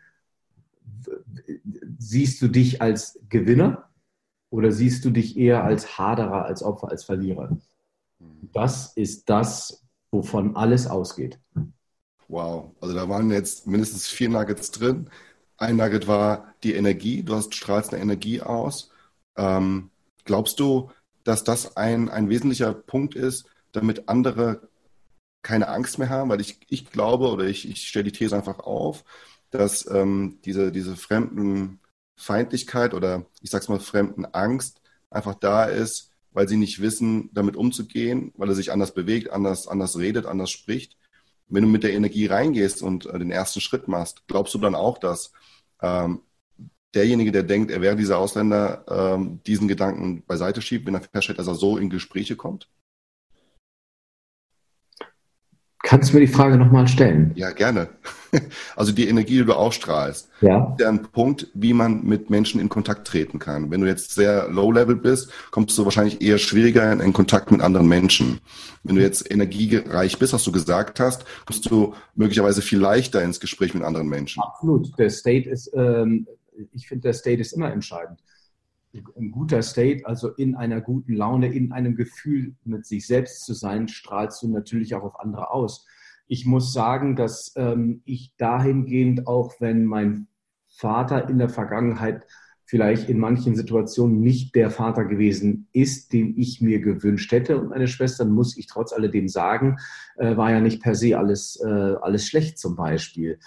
Siehst 1.99 2.41
du 2.43 2.49
dich 2.49 2.81
als 2.81 3.19
Gewinner 3.29 3.89
oder 4.51 4.73
siehst 4.73 5.05
du 5.05 5.11
dich 5.11 5.37
eher 5.37 5.65
als 5.65 5.99
Haderer, 5.99 6.45
als 6.45 6.63
Opfer, 6.63 6.89
als 6.91 7.05
Verlierer? 7.05 7.57
Das 8.53 8.93
ist 8.97 9.29
das, 9.29 9.87
wovon 10.11 10.57
alles 10.57 10.87
ausgeht. 10.87 11.39
Wow, 12.29 12.77
also 12.81 12.95
da 12.95 13.09
waren 13.09 13.31
jetzt 13.31 13.67
mindestens 13.67 14.07
vier 14.07 14.29
Nuggets 14.29 14.71
drin. 14.71 15.11
Ein 15.57 15.77
Nugget 15.77 16.07
war 16.07 16.55
die 16.63 16.75
Energie. 16.75 17.23
Du 17.23 17.35
hast, 17.35 17.55
strahlst 17.55 17.93
eine 17.93 18.03
Energie 18.03 18.41
aus. 18.41 18.91
Ähm, 19.37 19.91
glaubst 20.25 20.61
du, 20.61 20.91
dass 21.25 21.45
das 21.45 21.77
ein, 21.77 22.09
ein 22.09 22.29
wesentlicher 22.29 22.73
Punkt 22.73 23.15
ist, 23.15 23.47
damit 23.73 24.09
andere 24.09 24.69
keine 25.43 25.69
Angst 25.69 25.99
mehr 25.99 26.09
haben? 26.09 26.31
Weil 26.31 26.41
ich, 26.41 26.61
ich 26.69 26.91
glaube 26.91 27.29
oder 27.31 27.45
ich, 27.45 27.69
ich 27.69 27.87
stelle 27.89 28.05
die 28.05 28.13
These 28.13 28.37
einfach 28.37 28.61
auf, 28.61 29.05
dass 29.51 29.89
ähm, 29.91 30.39
diese, 30.45 30.73
diese 30.73 30.97
Fremdenfeindlichkeit 30.97 32.95
oder 32.95 33.27
ich 33.41 33.51
sag's 33.51 33.69
mal 33.69 33.81
Fremdenangst 33.81 34.81
einfach 35.11 35.35
da 35.35 35.65
ist, 35.65 36.10
weil 36.33 36.49
sie 36.49 36.57
nicht 36.57 36.81
wissen, 36.81 37.31
damit 37.33 37.57
umzugehen, 37.57 38.33
weil 38.37 38.49
er 38.49 38.55
sich 38.55 38.73
anders 38.73 38.95
bewegt, 38.95 39.31
anders, 39.31 39.67
anders 39.67 39.99
redet, 39.99 40.27
anders 40.27 40.51
spricht. 40.51 40.97
Wenn 41.49 41.65
du 41.65 41.69
mit 41.69 41.83
der 41.83 41.93
Energie 41.93 42.27
reingehst 42.27 42.83
und 42.83 43.07
äh, 43.07 43.19
den 43.19 43.31
ersten 43.31 43.61
Schritt 43.61 43.89
machst, 43.89 44.27
glaubst 44.29 44.55
du 44.55 44.59
dann 44.59 44.75
auch, 44.75 44.99
dass 44.99 45.33
ähm, 45.83 46.21
derjenige, 46.95 47.33
der 47.33 47.43
denkt, 47.43 47.71
er 47.71 47.81
wäre 47.81 47.97
dieser 47.97 48.19
Ausländer, 48.19 48.85
ähm, 48.89 49.41
diesen 49.47 49.69
Gedanken 49.69 50.23
beiseite 50.27 50.63
schiebt, 50.63 50.87
wenn 50.87 50.95
er 50.95 51.03
feststellt, 51.03 51.39
dass 51.39 51.49
er 51.49 51.55
so 51.55 51.77
in 51.77 51.91
Gespräche 51.91 52.37
kommt? 52.37 52.69
Kannst 55.83 56.11
du 56.11 56.15
mir 56.15 56.27
die 56.27 56.33
Frage 56.33 56.57
nochmal 56.57 56.87
stellen? 56.87 57.33
Ja, 57.35 57.51
gerne. 57.51 57.89
Also 58.77 58.93
die 58.93 59.09
Energie, 59.09 59.39
die 59.39 59.45
du 59.45 59.53
ausstrahlst, 59.53 60.29
ja. 60.41 60.73
ist 60.73 60.81
ja 60.81 60.89
ein 60.89 61.03
Punkt, 61.03 61.49
wie 61.55 61.73
man 61.73 62.05
mit 62.05 62.31
Menschen 62.31 62.61
in 62.61 62.69
Kontakt 62.69 63.07
treten 63.07 63.39
kann. 63.39 63.71
Wenn 63.71 63.81
du 63.81 63.87
jetzt 63.87 64.15
sehr 64.15 64.49
low-level 64.49 64.97
bist, 64.97 65.31
kommst 65.51 65.77
du 65.77 65.85
wahrscheinlich 65.85 66.23
eher 66.23 66.39
schwieriger 66.39 66.93
in, 66.93 67.13
Kontakt 67.13 67.51
mit 67.51 67.61
anderen 67.61 67.89
Menschen. 67.89 68.41
Wenn 68.85 68.97
du 68.97 69.03
jetzt 69.03 69.31
energiereich 69.31 70.19
bist, 70.19 70.33
was 70.33 70.45
du 70.45 70.53
gesagt 70.53 71.01
hast, 71.01 71.25
kommst 71.45 71.71
du 71.71 71.95
möglicherweise 72.15 72.63
viel 72.63 72.79
leichter 72.79 73.23
ins 73.23 73.41
Gespräch 73.41 73.75
mit 73.75 73.83
anderen 73.83 74.09
Menschen. 74.09 74.43
Absolut. 74.43 74.97
Der 74.99 75.11
State 75.11 75.49
ist, 75.49 75.71
ähm, 75.75 76.27
ich 76.73 76.89
finde, 76.89 77.03
der 77.03 77.15
State 77.15 77.41
ist 77.41 77.53
immer 77.53 77.73
entscheidend 77.73 78.21
ein 78.93 79.31
guter 79.31 79.63
State, 79.63 80.07
also 80.07 80.31
in 80.35 80.57
einer 80.57 80.81
guten 80.81 81.15
Laune, 81.15 81.53
in 81.53 81.73
einem 81.73 81.95
Gefühl 81.95 82.55
mit 82.65 82.87
sich 82.87 83.07
selbst 83.07 83.45
zu 83.45 83.55
sein, 83.55 83.89
strahlst 83.89 84.43
du 84.43 84.49
natürlich 84.49 84.95
auch 84.95 85.03
auf 85.03 85.21
andere 85.21 85.51
aus. 85.51 85.87
Ich 86.31 86.47
muss 86.47 86.73
sagen, 86.73 87.17
dass 87.17 87.53
ähm, 87.57 88.03
ich 88.05 88.33
dahingehend, 88.37 89.27
auch 89.27 89.55
wenn 89.61 89.85
mein 89.85 90.29
Vater 90.69 91.29
in 91.29 91.39
der 91.39 91.49
Vergangenheit 91.49 92.27
vielleicht 92.65 93.09
in 93.09 93.19
manchen 93.19 93.57
Situationen 93.57 94.21
nicht 94.21 94.55
der 94.55 94.71
Vater 94.71 95.05
gewesen 95.05 95.67
ist, 95.73 96.13
den 96.13 96.39
ich 96.39 96.61
mir 96.61 96.81
gewünscht 96.81 97.33
hätte. 97.33 97.61
Und 97.61 97.71
meine 97.71 97.89
Schwestern, 97.89 98.31
muss 98.31 98.57
ich 98.57 98.69
trotz 98.69 98.93
alledem 98.93 99.27
sagen, 99.27 99.79
äh, 100.17 100.37
war 100.37 100.53
ja 100.53 100.61
nicht 100.61 100.81
per 100.81 100.95
se 100.95 101.19
alles, 101.19 101.61
äh, 101.61 101.69
alles 102.01 102.27
schlecht 102.27 102.59
zum 102.59 102.77
Beispiel 102.77 103.39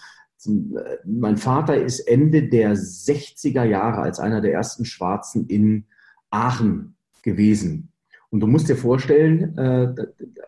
mein 1.05 1.37
Vater 1.37 1.81
ist 1.81 2.01
Ende 2.01 2.43
der 2.49 2.75
60er 2.75 3.63
Jahre 3.63 4.01
als 4.01 4.19
einer 4.19 4.41
der 4.41 4.53
ersten 4.53 4.85
Schwarzen 4.85 5.47
in 5.47 5.85
Aachen 6.29 6.95
gewesen. 7.21 7.91
Und 8.29 8.39
du 8.39 8.47
musst 8.47 8.67
dir 8.67 8.75
vorstellen, 8.75 9.57
äh, 9.57 10.07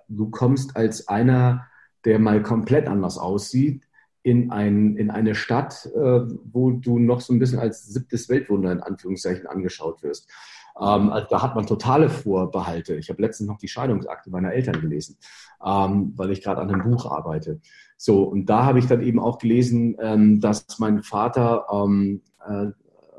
du 0.10 0.30
kommst 0.30 0.75
als 0.75 1.08
einer, 1.08 1.68
der 2.05 2.19
mal 2.19 2.41
komplett 2.41 2.88
anders 2.88 3.17
aussieht, 3.17 3.83
in, 4.24 4.51
ein, 4.51 4.95
in 4.97 5.12
eine 5.12 5.35
Stadt, 5.35 5.85
äh, 5.95 6.21
wo 6.51 6.71
du 6.71 6.97
noch 6.97 7.21
so 7.21 7.31
ein 7.31 7.38
bisschen 7.38 7.59
als 7.59 7.85
siebtes 7.85 8.27
Weltwunder 8.27 8.71
in 8.71 8.81
Anführungszeichen 8.81 9.45
angeschaut 9.45 10.01
wirst. 10.01 10.27
Ähm, 10.79 11.12
also 11.12 11.27
da 11.29 11.43
hat 11.43 11.55
man 11.55 11.67
totale 11.67 12.09
Vorbehalte. 12.09 12.95
Ich 12.95 13.09
habe 13.09 13.21
letztens 13.21 13.47
noch 13.47 13.59
die 13.59 13.67
Scheidungsakte 13.67 14.31
meiner 14.31 14.51
Eltern 14.51 14.81
gelesen, 14.81 15.17
ähm, 15.63 16.13
weil 16.15 16.31
ich 16.31 16.41
gerade 16.41 16.62
an 16.62 16.71
einem 16.71 16.81
Buch 16.81 17.05
arbeite. 17.05 17.62
So, 17.97 18.24
und 18.24 18.47
da 18.47 18.65
habe 18.65 18.79
ich 18.79 18.88
dann 18.88 19.01
eben 19.01 19.19
auch 19.19 19.38
gelesen, 19.38 19.95
ähm, 20.00 20.41
dass 20.41 20.79
mein 20.79 21.03
Vater 21.03 21.67
ähm, 21.71 22.21
äh, 22.47 22.67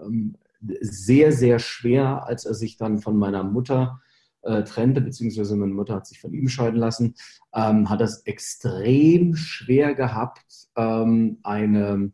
ähm, 0.05 0.35
sehr, 0.81 1.33
sehr 1.33 1.59
schwer, 1.59 2.27
als 2.27 2.45
er 2.45 2.55
sich 2.55 2.77
dann 2.77 2.99
von 2.99 3.17
meiner 3.17 3.45
Mutter 3.45 4.01
äh, 4.47 4.65
trennte, 4.65 5.01
beziehungsweise 5.01 5.57
meine 5.57 5.75
Mutter 5.75 5.97
hat 5.97 6.07
sich 6.07 6.21
von 6.21 6.33
ihm 6.33 6.49
scheiden 6.49 6.79
lassen, 6.79 7.15
ähm, 7.55 7.91
hat 7.91 8.01
das 8.01 8.21
extrem 8.27 9.35
schwer 9.37 9.95
gehabt, 9.95 10.69
ähm, 10.77 11.39
eine, 11.43 12.13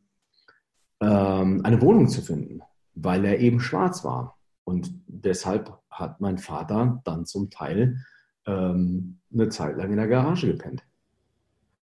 ähm, 1.00 1.60
eine 1.64 1.80
Wohnung 1.80 2.08
zu 2.08 2.22
finden, 2.22 2.62
weil 2.94 3.24
er 3.24 3.38
eben 3.38 3.60
schwarz 3.60 4.04
war. 4.04 4.38
Und 4.64 4.94
deshalb 5.06 5.78
hat 5.90 6.20
mein 6.20 6.38
Vater 6.38 7.00
dann 7.04 7.26
zum 7.26 7.50
Teil 7.50 7.98
ähm, 8.46 9.18
eine 9.32 9.48
Zeit 9.48 9.76
lang 9.76 9.90
in 9.90 9.96
der 9.96 10.08
Garage 10.08 10.46
gepennt. 10.46 10.82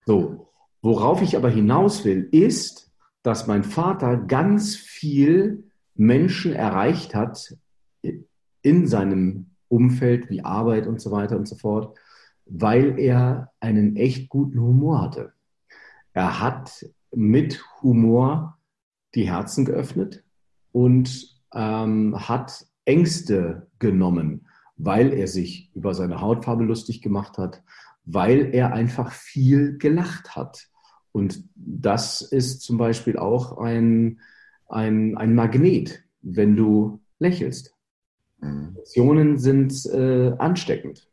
So, 0.07 0.49
worauf 0.81 1.23
ich 1.23 1.37
aber 1.37 1.51
hinaus 1.51 2.05
will, 2.05 2.29
ist, 2.33 2.91
dass 3.23 3.47
mein 3.47 3.65
Vater 3.65 4.17
ganz 4.17 4.77
viel 4.77 5.65
Menschen 5.95 6.55
erreicht 6.55 7.15
hat 7.15 7.55
in 8.63 8.87
seinem 8.87 9.48
Umfeld 9.69 10.31
wie 10.31 10.45
Arbeit 10.45 10.87
und 10.87 11.01
so 11.01 11.11
weiter 11.11 11.37
und 11.37 11.47
so 11.47 11.57
fort, 11.57 11.99
weil 12.47 12.99
er 12.99 13.53
einen 13.61 13.97
echt 13.97 14.29
guten 14.29 14.61
Humor 14.61 15.03
hatte. 15.03 15.33
Er 16.13 16.41
hat 16.41 16.87
mit 17.15 17.63
Humor 17.83 18.59
die 19.15 19.29
Herzen 19.29 19.65
geöffnet 19.65 20.25
und 20.73 21.35
ähm, 21.53 22.29
hat 22.29 22.67
Ängste 22.85 23.69
genommen, 23.79 24.47
weil 24.77 25.13
er 25.13 25.27
sich 25.27 25.71
über 25.75 25.95
seine 25.95 26.21
Hautfarbe 26.21 26.65
lustig 26.65 27.03
gemacht 27.03 27.39
hat, 27.39 27.63
weil 28.05 28.55
er 28.55 28.73
einfach 28.73 29.13
viel 29.13 29.77
gelacht 29.79 30.37
hat. 30.37 30.69
Und 31.13 31.45
das 31.55 32.23
ist 32.23 32.63
zum 32.63 32.79
Beispiel 32.79 33.19
auch 33.19 33.59
ein, 33.59 34.21
ein, 34.69 35.17
ein 35.17 35.35
Magnet, 35.35 36.03
wenn 36.23 36.57
du 36.57 37.01
lächelst. 37.19 37.75
Mhm. 38.41 38.69
Emotionen 38.75 39.39
sind 39.39 39.87
äh, 39.87 40.33
ansteckend. 40.39 41.09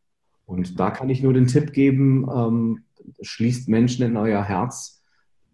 Und 0.46 0.79
da 0.79 0.91
kann 0.91 1.10
ich 1.10 1.24
nur 1.24 1.34
den 1.34 1.48
Tipp 1.48 1.74
geben, 1.74 2.27
ähm, 2.34 2.84
schließt 3.22 3.67
Menschen 3.67 4.05
in 4.05 4.17
euer 4.17 4.44
Herz, 4.44 5.03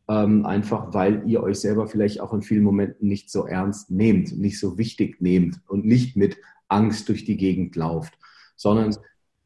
ähm, 0.08 0.46
einfach 0.46 0.94
weil 0.94 1.24
ihr 1.28 1.42
euch 1.44 1.60
selber 1.60 1.88
vielleicht 1.88 2.20
auch 2.20 2.34
in 2.34 2.42
vielen 2.42 2.64
Momenten 2.64 3.08
nicht 3.08 3.30
so 3.30 3.46
ernst 3.46 3.92
nehmt, 3.92 4.38
nicht 4.38 4.60
so 4.60 4.78
wichtig 4.78 5.22
nehmt 5.22 5.62
und 5.68 5.86
nicht 5.86 6.18
mit 6.18 6.38
Angst 6.68 7.08
durch 7.10 7.24
die 7.24 7.38
Gegend 7.38 7.76
lauft, 7.76 8.18
sondern 8.56 8.96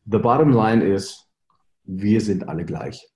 the 0.05 0.17
bottom 0.17 0.51
line 0.51 0.83
ist, 0.83 1.27
wir 1.83 2.21
sind 2.21 2.47
alle 2.47 2.65
gleich 2.65 3.14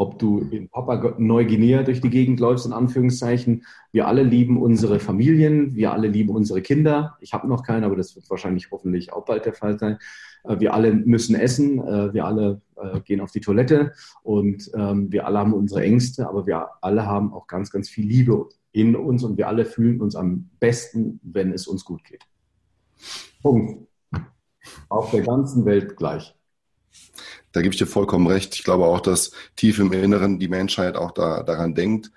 ob 0.00 0.18
du 0.18 0.38
in 0.50 0.70
Papua-Neuguinea 0.70 1.82
durch 1.82 2.00
die 2.00 2.08
Gegend 2.08 2.40
läufst, 2.40 2.64
in 2.64 2.72
Anführungszeichen. 2.72 3.66
Wir 3.92 4.08
alle 4.08 4.22
lieben 4.22 4.56
unsere 4.56 4.98
Familien, 4.98 5.76
wir 5.76 5.92
alle 5.92 6.08
lieben 6.08 6.34
unsere 6.34 6.62
Kinder. 6.62 7.18
Ich 7.20 7.34
habe 7.34 7.46
noch 7.46 7.62
keine, 7.62 7.84
aber 7.84 7.96
das 7.96 8.16
wird 8.16 8.30
wahrscheinlich 8.30 8.70
hoffentlich 8.70 9.12
auch 9.12 9.26
bald 9.26 9.44
der 9.44 9.52
Fall 9.52 9.78
sein. 9.78 9.98
Äh, 10.44 10.58
wir 10.58 10.72
alle 10.72 10.94
müssen 10.94 11.34
essen, 11.34 11.86
äh, 11.86 12.14
wir 12.14 12.24
alle 12.24 12.62
äh, 12.76 13.00
gehen 13.00 13.20
auf 13.20 13.30
die 13.30 13.42
Toilette 13.42 13.92
und 14.22 14.70
ähm, 14.74 15.12
wir 15.12 15.26
alle 15.26 15.38
haben 15.38 15.52
unsere 15.52 15.82
Ängste, 15.82 16.26
aber 16.26 16.46
wir 16.46 16.70
alle 16.80 17.04
haben 17.04 17.34
auch 17.34 17.46
ganz, 17.46 17.70
ganz 17.70 17.90
viel 17.90 18.06
Liebe 18.06 18.48
in 18.72 18.96
uns 18.96 19.22
und 19.22 19.36
wir 19.36 19.48
alle 19.48 19.66
fühlen 19.66 20.00
uns 20.00 20.16
am 20.16 20.48
besten, 20.60 21.20
wenn 21.22 21.52
es 21.52 21.66
uns 21.66 21.84
gut 21.84 22.04
geht. 22.04 22.24
Punkt. 23.42 23.86
Auf 24.88 25.10
der 25.10 25.24
ganzen 25.24 25.66
Welt 25.66 25.98
gleich. 25.98 26.34
Da 27.52 27.62
gebe 27.62 27.74
ich 27.74 27.78
dir 27.78 27.86
vollkommen 27.86 28.26
recht. 28.26 28.54
Ich 28.54 28.64
glaube 28.64 28.86
auch, 28.86 29.00
dass 29.00 29.32
tief 29.56 29.78
im 29.78 29.92
Inneren 29.92 30.38
die 30.38 30.48
Menschheit 30.48 30.96
auch 30.96 31.10
da, 31.10 31.42
daran 31.42 31.74
denkt. 31.74 32.12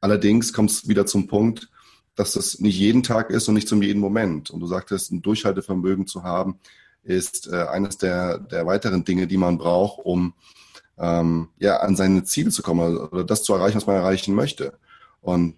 Allerdings 0.00 0.52
kommt 0.52 0.70
es 0.70 0.88
wieder 0.88 1.06
zum 1.06 1.26
Punkt, 1.26 1.68
dass 2.14 2.32
das 2.32 2.60
nicht 2.60 2.78
jeden 2.78 3.02
Tag 3.02 3.30
ist 3.30 3.48
und 3.48 3.54
nicht 3.54 3.68
zum 3.68 3.82
jeden 3.82 4.00
Moment. 4.00 4.50
Und 4.50 4.60
du 4.60 4.66
sagtest, 4.66 5.12
ein 5.12 5.22
Durchhaltevermögen 5.22 6.06
zu 6.06 6.22
haben, 6.22 6.58
ist 7.02 7.48
äh, 7.48 7.64
eines 7.64 7.98
der, 7.98 8.38
der 8.38 8.66
weiteren 8.66 9.04
Dinge, 9.04 9.26
die 9.26 9.36
man 9.36 9.58
braucht, 9.58 10.04
um 10.04 10.34
ähm, 10.98 11.48
ja, 11.58 11.78
an 11.78 11.96
seine 11.96 12.24
Ziele 12.24 12.50
zu 12.50 12.62
kommen 12.62 12.96
oder 12.96 13.24
das 13.24 13.42
zu 13.42 13.54
erreichen, 13.54 13.76
was 13.76 13.86
man 13.86 13.96
erreichen 13.96 14.34
möchte. 14.34 14.74
Und 15.20 15.56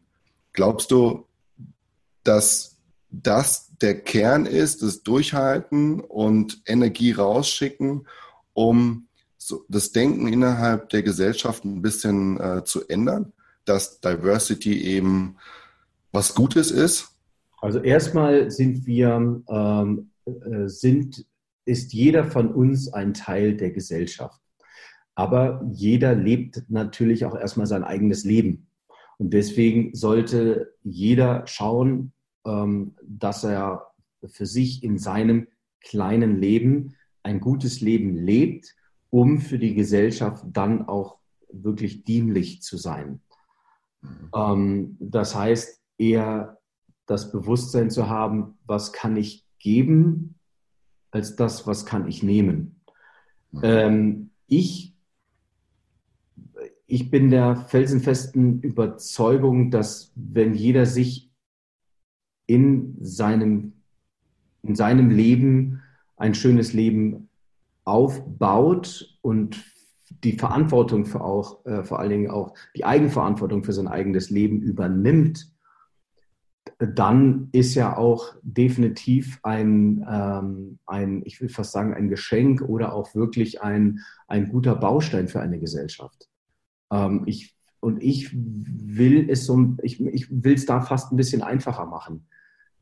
glaubst 0.52 0.90
du, 0.90 1.26
dass 2.22 2.76
das 3.10 3.70
der 3.80 4.00
Kern 4.00 4.46
ist, 4.46 4.82
das 4.82 5.02
Durchhalten 5.02 6.00
und 6.00 6.62
Energie 6.66 7.12
rausschicken, 7.12 8.06
um 8.54 9.08
so 9.46 9.64
das 9.68 9.92
Denken 9.92 10.28
innerhalb 10.28 10.88
der 10.90 11.02
Gesellschaft 11.02 11.64
ein 11.64 11.82
bisschen 11.82 12.38
äh, 12.40 12.64
zu 12.64 12.86
ändern, 12.88 13.32
dass 13.64 14.00
Diversity 14.00 14.82
eben 14.82 15.36
was 16.12 16.34
Gutes 16.34 16.70
ist? 16.70 17.08
Also 17.60 17.80
erstmal 17.80 18.50
sind 18.50 18.86
wir, 18.86 19.42
ähm, 19.48 20.10
äh, 20.26 20.68
sind, 20.68 21.26
ist 21.64 21.92
jeder 21.92 22.24
von 22.24 22.52
uns 22.52 22.92
ein 22.92 23.14
Teil 23.14 23.56
der 23.56 23.70
Gesellschaft. 23.70 24.40
Aber 25.14 25.64
jeder 25.72 26.14
lebt 26.14 26.64
natürlich 26.68 27.24
auch 27.24 27.36
erstmal 27.36 27.66
sein 27.66 27.84
eigenes 27.84 28.24
Leben. 28.24 28.66
Und 29.18 29.32
deswegen 29.32 29.94
sollte 29.94 30.74
jeder 30.82 31.46
schauen, 31.46 32.12
ähm, 32.46 32.96
dass 33.02 33.44
er 33.44 33.92
für 34.24 34.46
sich 34.46 34.82
in 34.82 34.98
seinem 34.98 35.48
kleinen 35.80 36.40
Leben 36.40 36.96
ein 37.22 37.40
gutes 37.40 37.80
Leben 37.80 38.16
lebt, 38.16 38.74
um 39.12 39.38
für 39.38 39.58
die 39.58 39.74
Gesellschaft 39.74 40.42
dann 40.52 40.88
auch 40.88 41.18
wirklich 41.52 42.02
dienlich 42.04 42.62
zu 42.62 42.78
sein. 42.78 43.20
Mhm. 44.00 44.30
Ähm, 44.34 44.96
das 45.00 45.34
heißt, 45.34 45.82
eher 45.98 46.58
das 47.04 47.30
Bewusstsein 47.30 47.90
zu 47.90 48.08
haben, 48.08 48.54
was 48.64 48.90
kann 48.90 49.18
ich 49.18 49.46
geben, 49.58 50.36
als 51.10 51.36
das, 51.36 51.66
was 51.66 51.84
kann 51.84 52.08
ich 52.08 52.22
nehmen. 52.22 52.80
Mhm. 53.50 53.60
Ähm, 53.62 54.30
ich, 54.46 54.96
ich 56.86 57.10
bin 57.10 57.30
der 57.30 57.56
felsenfesten 57.56 58.62
Überzeugung, 58.62 59.70
dass 59.70 60.10
wenn 60.14 60.54
jeder 60.54 60.86
sich 60.86 61.30
in 62.46 62.96
seinem, 62.98 63.74
in 64.62 64.74
seinem 64.74 65.10
Leben 65.10 65.82
ein 66.16 66.34
schönes 66.34 66.72
Leben 66.72 67.28
aufbaut 67.84 69.18
und 69.22 69.62
die 70.24 70.38
Verantwortung 70.38 71.04
für 71.04 71.20
auch, 71.20 71.64
äh, 71.66 71.82
vor 71.82 71.98
allen 71.98 72.10
Dingen 72.10 72.30
auch 72.30 72.54
die 72.76 72.84
Eigenverantwortung 72.84 73.64
für 73.64 73.72
sein 73.72 73.88
eigenes 73.88 74.30
Leben 74.30 74.60
übernimmt, 74.60 75.52
dann 76.78 77.48
ist 77.52 77.74
ja 77.74 77.96
auch 77.96 78.34
definitiv 78.42 79.38
ein, 79.42 80.04
ähm, 80.08 80.78
ein, 80.86 81.22
ich 81.24 81.40
will 81.40 81.48
fast 81.48 81.72
sagen, 81.72 81.94
ein 81.94 82.08
Geschenk 82.08 82.62
oder 82.62 82.94
auch 82.94 83.14
wirklich 83.14 83.62
ein, 83.62 84.00
ein 84.26 84.48
guter 84.48 84.74
Baustein 84.74 85.28
für 85.28 85.40
eine 85.40 85.58
Gesellschaft. 85.58 86.28
Ähm, 86.90 87.22
ich, 87.26 87.56
und 87.80 88.02
ich 88.02 88.30
will 88.32 89.28
es 89.28 89.44
so, 89.46 89.76
ich, 89.82 90.00
ich 90.00 90.28
will 90.30 90.54
es 90.54 90.66
da 90.66 90.80
fast 90.80 91.12
ein 91.12 91.16
bisschen 91.16 91.42
einfacher 91.42 91.86
machen. 91.86 92.26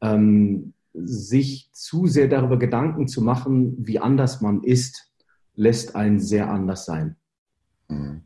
Ähm, 0.03 0.73
sich 0.93 1.71
zu 1.73 2.07
sehr 2.07 2.29
darüber 2.29 2.59
Gedanken 2.59 3.09
zu 3.09 3.23
machen, 3.23 3.77
wie 3.79 3.99
anders 3.99 4.41
man 4.41 4.63
ist, 4.63 5.11
lässt 5.55 5.95
einen 5.95 6.21
sehr 6.21 6.51
anders 6.51 6.85
sein. 6.85 7.17
Mhm. 7.89 8.23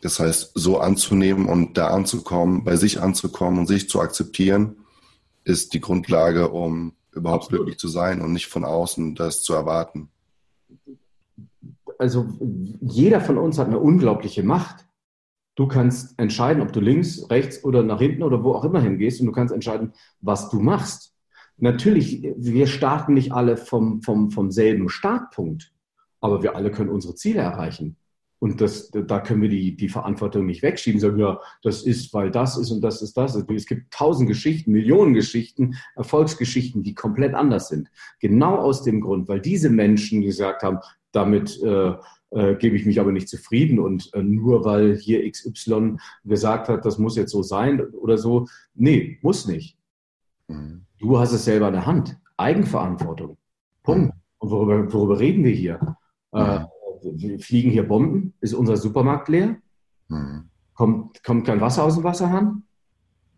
Das 0.00 0.20
heißt, 0.20 0.52
so 0.54 0.78
anzunehmen 0.80 1.46
und 1.46 1.78
da 1.78 1.88
anzukommen, 1.88 2.62
bei 2.62 2.76
sich 2.76 3.00
anzukommen 3.00 3.58
und 3.60 3.66
sich 3.66 3.88
zu 3.88 4.00
akzeptieren, 4.00 4.76
ist 5.44 5.72
die 5.72 5.80
Grundlage, 5.80 6.50
um 6.50 6.92
überhaupt 7.12 7.44
Absolut. 7.44 7.60
glücklich 7.60 7.78
zu 7.78 7.88
sein 7.88 8.20
und 8.20 8.32
nicht 8.32 8.46
von 8.46 8.64
außen 8.64 9.14
das 9.14 9.42
zu 9.42 9.54
erwarten. 9.54 10.10
Also 11.98 12.26
jeder 12.80 13.20
von 13.20 13.38
uns 13.38 13.58
hat 13.58 13.68
eine 13.68 13.78
unglaubliche 13.78 14.42
Macht. 14.42 14.83
Du 15.54 15.68
kannst 15.68 16.18
entscheiden, 16.18 16.62
ob 16.62 16.72
du 16.72 16.80
links, 16.80 17.30
rechts 17.30 17.62
oder 17.64 17.82
nach 17.82 18.00
hinten 18.00 18.22
oder 18.22 18.42
wo 18.42 18.52
auch 18.52 18.64
immer 18.64 18.80
hingehst 18.80 19.20
und 19.20 19.26
du 19.26 19.32
kannst 19.32 19.54
entscheiden, 19.54 19.92
was 20.20 20.50
du 20.50 20.58
machst. 20.58 21.14
Natürlich, 21.56 22.28
wir 22.36 22.66
starten 22.66 23.14
nicht 23.14 23.32
alle 23.32 23.56
vom, 23.56 24.02
vom, 24.02 24.30
vom 24.32 24.50
selben 24.50 24.88
Startpunkt, 24.88 25.72
aber 26.20 26.42
wir 26.42 26.56
alle 26.56 26.72
können 26.72 26.90
unsere 26.90 27.14
Ziele 27.14 27.40
erreichen. 27.40 27.96
Und 28.40 28.60
das, 28.60 28.90
da 28.90 29.20
können 29.20 29.40
wir 29.40 29.48
die, 29.48 29.74
die 29.74 29.88
Verantwortung 29.88 30.44
nicht 30.44 30.62
wegschieben, 30.62 31.00
sagen, 31.00 31.18
ja, 31.18 31.40
das 31.62 31.82
ist, 31.82 32.12
weil 32.12 32.30
das 32.30 32.58
ist 32.58 32.70
und 32.72 32.82
das 32.82 33.00
ist 33.00 33.16
das. 33.16 33.34
Es 33.34 33.66
gibt 33.66 33.90
tausend 33.90 34.28
Geschichten, 34.28 34.72
Millionen 34.72 35.14
Geschichten, 35.14 35.76
Erfolgsgeschichten, 35.94 36.82
die 36.82 36.94
komplett 36.94 37.32
anders 37.32 37.68
sind. 37.68 37.88
Genau 38.20 38.56
aus 38.56 38.82
dem 38.82 39.00
Grund, 39.00 39.28
weil 39.28 39.40
diese 39.40 39.70
Menschen 39.70 40.20
gesagt 40.20 40.62
haben, 40.62 40.80
damit 41.12 41.58
äh, 41.62 41.94
äh, 42.34 42.56
gebe 42.56 42.76
ich 42.76 42.84
mich 42.84 43.00
aber 43.00 43.12
nicht 43.12 43.28
zufrieden 43.28 43.78
und 43.78 44.12
äh, 44.14 44.22
nur 44.22 44.64
weil 44.64 44.96
hier 44.96 45.30
XY 45.30 45.96
gesagt 46.24 46.68
hat, 46.68 46.84
das 46.84 46.98
muss 46.98 47.16
jetzt 47.16 47.30
so 47.30 47.42
sein 47.42 47.80
oder 47.80 48.18
so. 48.18 48.46
Nee, 48.74 49.18
muss 49.22 49.46
nicht. 49.46 49.78
Mhm. 50.48 50.84
Du 50.98 51.18
hast 51.18 51.32
es 51.32 51.44
selber 51.44 51.68
in 51.68 51.74
der 51.74 51.86
Hand. 51.86 52.18
Eigenverantwortung. 52.36 53.36
Punkt. 53.82 54.14
Und 54.38 54.50
worüber, 54.50 54.92
worüber 54.92 55.18
reden 55.20 55.44
wir 55.44 55.52
hier? 55.52 55.96
Mhm. 56.32 56.40
Äh, 56.40 57.38
fliegen 57.38 57.70
hier 57.70 57.86
Bomben? 57.86 58.34
Ist 58.40 58.54
unser 58.54 58.76
Supermarkt 58.76 59.28
leer? 59.28 59.56
Mhm. 60.08 60.50
Kommt, 60.74 61.22
kommt 61.22 61.46
kein 61.46 61.60
Wasser 61.60 61.84
aus 61.84 61.94
dem 61.94 62.04
Wasserhahn? 62.04 62.64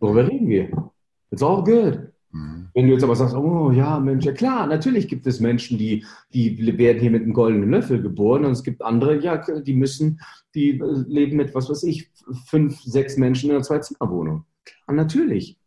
Worüber 0.00 0.26
reden 0.26 0.49
wir? 0.49 0.93
It's 1.31 1.43
all 1.43 1.62
good. 1.62 2.12
Mhm. 2.37 2.69
Wenn 2.75 2.87
du 2.87 2.93
jetzt 2.93 3.05
aber 3.05 3.16
sagst, 3.16 3.35
oh 3.35 3.71
ja, 3.71 3.99
Mensch, 3.99 4.25
ja 4.25 4.33
klar, 4.33 4.66
natürlich 4.66 5.09
gibt 5.09 5.26
es 5.26 5.40
Menschen, 5.40 5.78
die, 5.78 6.05
die 6.33 6.78
werden 6.78 7.00
hier 7.00 7.11
mit 7.11 7.23
einem 7.23 7.33
goldenen 7.33 7.71
Löffel 7.71 8.02
geboren 8.02 8.45
und 8.45 8.52
es 8.52 8.62
gibt 8.62 8.83
andere, 8.83 9.19
ja, 9.21 9.38
die 9.61 9.75
müssen, 9.75 10.21
die 10.55 10.73
leben 10.73 11.37
mit, 11.37 11.55
was 11.55 11.71
weiß 11.71 11.85
ich, 11.85 12.11
fünf, 12.47 12.81
sechs 12.83 13.16
Menschen 13.16 13.50
in 13.50 13.57
einer 13.57 13.64
Zwei-Zimmer-Wohnung. 13.64 14.45
Klar, 14.64 14.97
natürlich. 14.97 15.59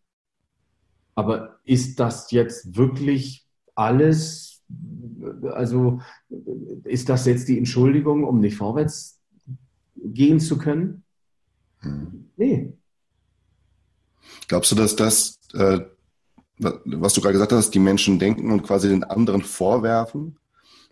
Aber 1.16 1.60
ist 1.66 2.00
das 2.00 2.32
jetzt 2.32 2.78
wirklich 2.78 3.46
alles, 3.76 4.64
also 5.52 6.00
ist 6.84 7.10
das 7.10 7.26
jetzt 7.26 7.48
die 7.48 7.58
Entschuldigung, 7.58 8.24
um 8.24 8.40
nicht 8.40 8.56
vorwärts 8.56 9.20
gehen 9.96 10.40
zu 10.40 10.58
können? 10.58 11.04
Hm. 11.80 12.30
Nee. 12.38 12.74
Glaubst 14.48 14.72
du, 14.72 14.76
dass 14.76 14.96
das, 14.96 15.40
äh, 15.54 15.80
was 16.60 17.14
du 17.14 17.22
gerade 17.22 17.34
gesagt 17.34 17.54
hast, 17.54 17.72
die 17.72 17.80
Menschen 17.80 18.20
denken 18.20 18.52
und 18.52 18.64
quasi 18.64 18.90
den 18.90 19.04
anderen 19.04 19.42
vorwerfen, 19.42 20.38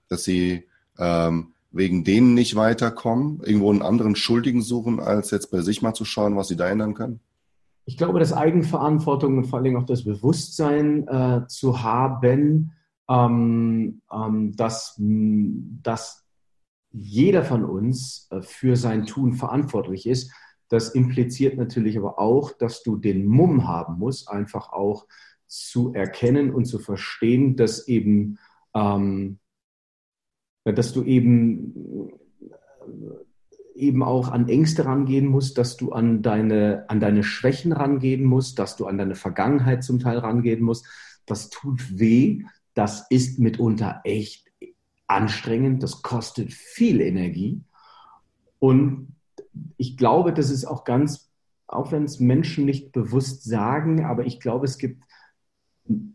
dass 0.07 0.23
sie 0.23 0.65
ähm, 0.97 1.53
wegen 1.71 2.03
denen 2.03 2.33
nicht 2.33 2.55
weiterkommen, 2.55 3.41
irgendwo 3.43 3.69
einen 3.69 3.81
anderen 3.81 4.15
Schuldigen 4.15 4.61
suchen, 4.61 4.99
als 4.99 5.31
jetzt 5.31 5.51
bei 5.51 5.61
sich 5.61 5.81
mal 5.81 5.93
zu 5.93 6.05
schauen, 6.05 6.35
was 6.35 6.47
sie 6.47 6.55
da 6.55 6.67
ändern 6.67 6.93
können? 6.93 7.19
ich 7.87 7.95
glaube, 7.95 8.19
dass 8.19 8.33
Eigenverantwortung 8.33 9.37
und 9.37 9.45
vor 9.45 9.59
allem 9.59 9.77
auch 9.77 9.85
das 9.85 10.03
Bewusstsein 10.03 11.07
äh, 11.07 11.47
zu 11.47 11.83
haben, 11.83 12.73
ähm, 13.09 14.01
ähm, 14.11 14.55
dass, 14.57 14.95
dass 14.97 16.25
jeder 16.91 17.45
von 17.45 17.63
uns 17.63 18.27
äh, 18.29 18.41
für 18.41 18.75
sein 18.75 19.05
Tun 19.05 19.35
verantwortlich 19.35 20.05
ist. 20.05 20.33
Das 20.67 20.89
impliziert 20.89 21.57
natürlich 21.57 21.97
aber 21.97 22.19
auch, 22.19 22.51
dass 22.51 22.83
du 22.83 22.97
den 22.97 23.25
Mumm 23.25 23.69
haben 23.69 23.97
musst, 23.99 24.29
einfach 24.29 24.73
auch 24.73 25.07
zu 25.47 25.93
erkennen 25.93 26.53
und 26.53 26.65
zu 26.65 26.79
verstehen, 26.79 27.55
dass 27.55 27.87
eben, 27.87 28.37
ähm, 28.73 29.39
dass 30.63 30.93
du 30.93 31.03
eben 31.03 32.11
eben 33.77 34.03
auch 34.03 34.29
an 34.29 34.49
Ängste 34.49 34.85
rangehen 34.85 35.27
musst, 35.27 35.57
dass 35.57 35.77
du 35.77 35.91
an 35.91 36.21
deine, 36.21 36.85
an 36.89 36.99
deine 36.99 37.23
Schwächen 37.23 37.71
rangehen 37.71 38.23
musst, 38.23 38.59
dass 38.59 38.75
du 38.75 38.87
an 38.87 38.97
deine 38.97 39.15
Vergangenheit 39.15 39.83
zum 39.83 39.99
Teil 39.99 40.17
rangehen 40.17 40.61
musst. 40.61 40.85
Das 41.25 41.49
tut 41.49 41.99
weh. 41.99 42.43
Das 42.73 43.05
ist 43.09 43.39
mitunter 43.39 44.01
echt 44.03 44.47
anstrengend. 45.07 45.83
Das 45.83 46.01
kostet 46.01 46.51
viel 46.53 47.01
Energie. 47.01 47.61
Und 48.59 49.15
ich 49.77 49.97
glaube, 49.97 50.33
das 50.33 50.49
ist 50.49 50.65
auch 50.65 50.83
ganz, 50.83 51.29
auch 51.67 51.91
wenn 51.91 52.03
es 52.03 52.19
Menschen 52.19 52.65
nicht 52.65 52.91
bewusst 52.91 53.43
sagen, 53.43 54.05
aber 54.05 54.25
ich 54.25 54.39
glaube, 54.39 54.65
es 54.65 54.77
gibt 54.77 55.03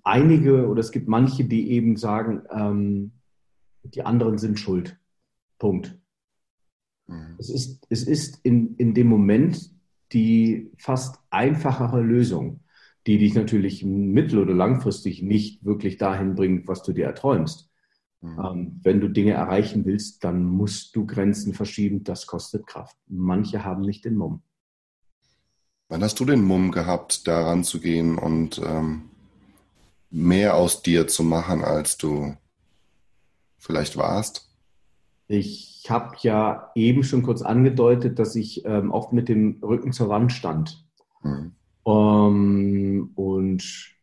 einige 0.02 0.68
oder 0.68 0.80
es 0.80 0.92
gibt 0.92 1.08
manche, 1.08 1.44
die 1.44 1.70
eben 1.70 1.96
sagen, 1.96 2.42
ähm, 2.50 3.12
die 3.84 4.02
anderen 4.02 4.38
sind 4.38 4.58
schuld. 4.58 4.98
Punkt. 5.58 5.98
Mhm. 7.06 7.36
Es 7.38 7.50
ist, 7.50 7.86
es 7.88 8.04
ist 8.04 8.40
in, 8.42 8.76
in 8.76 8.94
dem 8.94 9.08
Moment 9.08 9.70
die 10.12 10.70
fast 10.76 11.18
einfachere 11.30 12.00
Lösung, 12.02 12.60
die 13.06 13.18
dich 13.18 13.34
natürlich 13.34 13.84
mittel- 13.84 14.38
oder 14.38 14.54
langfristig 14.54 15.22
nicht 15.22 15.64
wirklich 15.64 15.96
dahin 15.96 16.34
bringt, 16.34 16.68
was 16.68 16.82
du 16.82 16.92
dir 16.92 17.06
erträumst. 17.06 17.70
Mhm. 18.20 18.38
Ähm, 18.38 18.80
wenn 18.82 19.00
du 19.00 19.08
Dinge 19.08 19.32
erreichen 19.32 19.84
willst, 19.84 20.22
dann 20.24 20.44
musst 20.44 20.94
du 20.94 21.06
Grenzen 21.06 21.54
verschieben. 21.54 22.04
Das 22.04 22.26
kostet 22.26 22.66
Kraft. 22.66 22.96
Manche 23.08 23.64
haben 23.64 23.82
nicht 23.82 24.04
den 24.04 24.16
Mumm. 24.16 24.42
Wann 25.88 26.02
hast 26.02 26.20
du 26.20 26.24
den 26.24 26.42
Mumm 26.42 26.70
gehabt, 26.70 27.26
daran 27.26 27.64
zu 27.64 27.80
gehen 27.80 28.16
und 28.16 28.60
ähm, 28.64 29.10
mehr 30.12 30.54
aus 30.56 30.82
dir 30.82 31.08
zu 31.08 31.24
machen, 31.24 31.64
als 31.64 31.96
du 31.96 32.36
vielleicht 33.58 33.96
warst? 33.96 34.48
Ich 35.26 35.86
habe 35.88 36.14
ja 36.20 36.70
eben 36.74 37.02
schon 37.02 37.22
kurz 37.22 37.42
angedeutet, 37.42 38.18
dass 38.18 38.36
ich 38.36 38.64
ähm, 38.66 38.90
oft 38.90 39.12
mit 39.12 39.28
dem 39.28 39.58
Rücken 39.62 39.92
zur 39.92 40.08
Wand 40.08 40.32
stand. 40.32 40.84
Mhm. 41.22 41.52
Ähm, 41.86 43.10
und, 43.14 43.94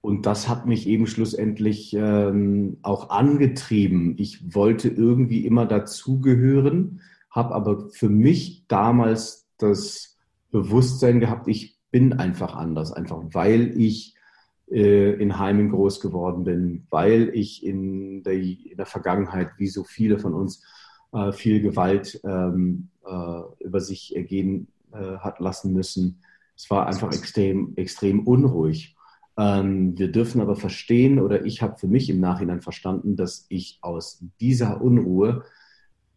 und 0.00 0.26
das 0.26 0.48
hat 0.48 0.66
mich 0.66 0.86
eben 0.86 1.06
schlussendlich 1.06 1.92
ähm, 1.94 2.78
auch 2.82 3.10
angetrieben. 3.10 4.14
Ich 4.18 4.54
wollte 4.54 4.88
irgendwie 4.88 5.44
immer 5.44 5.66
dazugehören, 5.66 7.00
habe 7.30 7.54
aber 7.54 7.90
für 7.90 8.08
mich 8.08 8.64
damals 8.68 9.48
das 9.58 10.16
Bewusstsein 10.50 11.18
gehabt, 11.18 11.48
ich 11.48 11.78
bin 11.90 12.12
einfach 12.12 12.54
anders, 12.54 12.92
einfach 12.92 13.22
weil 13.32 13.78
ich 13.80 14.14
in 14.72 15.38
Heimen 15.38 15.70
groß 15.70 16.00
geworden 16.00 16.44
bin, 16.44 16.86
weil 16.90 17.30
ich 17.34 17.64
in 17.64 18.22
der, 18.22 18.34
in 18.34 18.76
der 18.76 18.86
Vergangenheit, 18.86 19.50
wie 19.58 19.68
so 19.68 19.84
viele 19.84 20.18
von 20.18 20.32
uns, 20.34 20.64
äh, 21.12 21.32
viel 21.32 21.60
Gewalt 21.60 22.20
ähm, 22.24 22.88
äh, 23.04 23.64
über 23.64 23.80
sich 23.80 24.16
ergehen 24.16 24.68
äh, 24.92 25.18
hat 25.18 25.40
lassen 25.40 25.72
müssen. 25.72 26.22
Es 26.56 26.70
war 26.70 26.86
einfach 26.86 27.12
extrem, 27.12 27.74
extrem 27.76 28.26
unruhig. 28.26 28.96
Ähm, 29.36 29.98
wir 29.98 30.10
dürfen 30.10 30.40
aber 30.40 30.56
verstehen, 30.56 31.18
oder 31.18 31.44
ich 31.44 31.62
habe 31.62 31.78
für 31.78 31.88
mich 31.88 32.08
im 32.08 32.20
Nachhinein 32.20 32.60
verstanden, 32.60 33.16
dass 33.16 33.46
ich 33.48 33.78
aus 33.82 34.24
dieser 34.40 34.80
Unruhe 34.80 35.44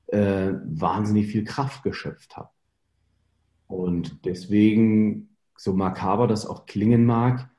äh, 0.07 0.53
wahnsinnig 0.65 1.27
viel 1.27 1.43
Kraft 1.43 1.83
geschöpft 1.83 2.37
habe. 2.37 2.49
Und 3.67 4.25
deswegen, 4.25 5.29
so 5.57 5.73
makaber 5.73 6.27
das 6.27 6.45
auch 6.45 6.65
klingen 6.65 7.05
mag, 7.05 7.49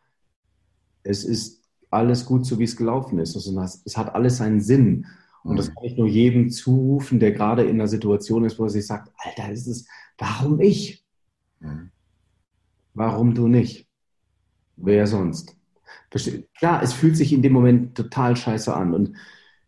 es 1.07 1.25
ist 1.25 1.63
alles 1.91 2.27
gut, 2.27 2.47
so 2.47 2.59
wie 2.59 2.65
es 2.65 2.77
gelaufen 2.77 3.19
ist. 3.19 3.37
Also 3.37 3.59
es 3.85 3.97
hat 3.97 4.15
alles 4.15 4.39
seinen 4.39 4.61
Sinn. 4.61 5.07
Und 5.43 5.53
mhm. 5.53 5.57
das 5.57 5.75
kann 5.75 5.85
ich 5.85 5.97
nur 5.97 6.09
jedem 6.09 6.51
zurufen, 6.51 7.21
der 7.21 7.33
gerade 7.33 7.65
in 7.65 7.77
einer 7.77 7.89
Situation 7.89 8.45
ist, 8.45 8.59
wo 8.59 8.65
er 8.65 8.71
sich 8.71 8.87
sagt, 8.87 9.13
Alter, 9.17 9.53
ist 9.53 9.67
es, 9.67 9.87
warum 10.19 10.61
ich? 10.61 11.05
Mhm. 11.61 11.91
Warum 12.95 13.35
du 13.35 13.47
nicht? 13.47 13.89
Wer 14.77 15.07
sonst? 15.07 15.57
Klar, 16.59 16.83
es 16.83 16.93
fühlt 16.93 17.17
sich 17.17 17.33
in 17.33 17.43
dem 17.43 17.53
Moment 17.53 17.97
total 17.97 18.37
scheiße 18.37 18.75
an. 18.75 18.95
Und 18.95 19.17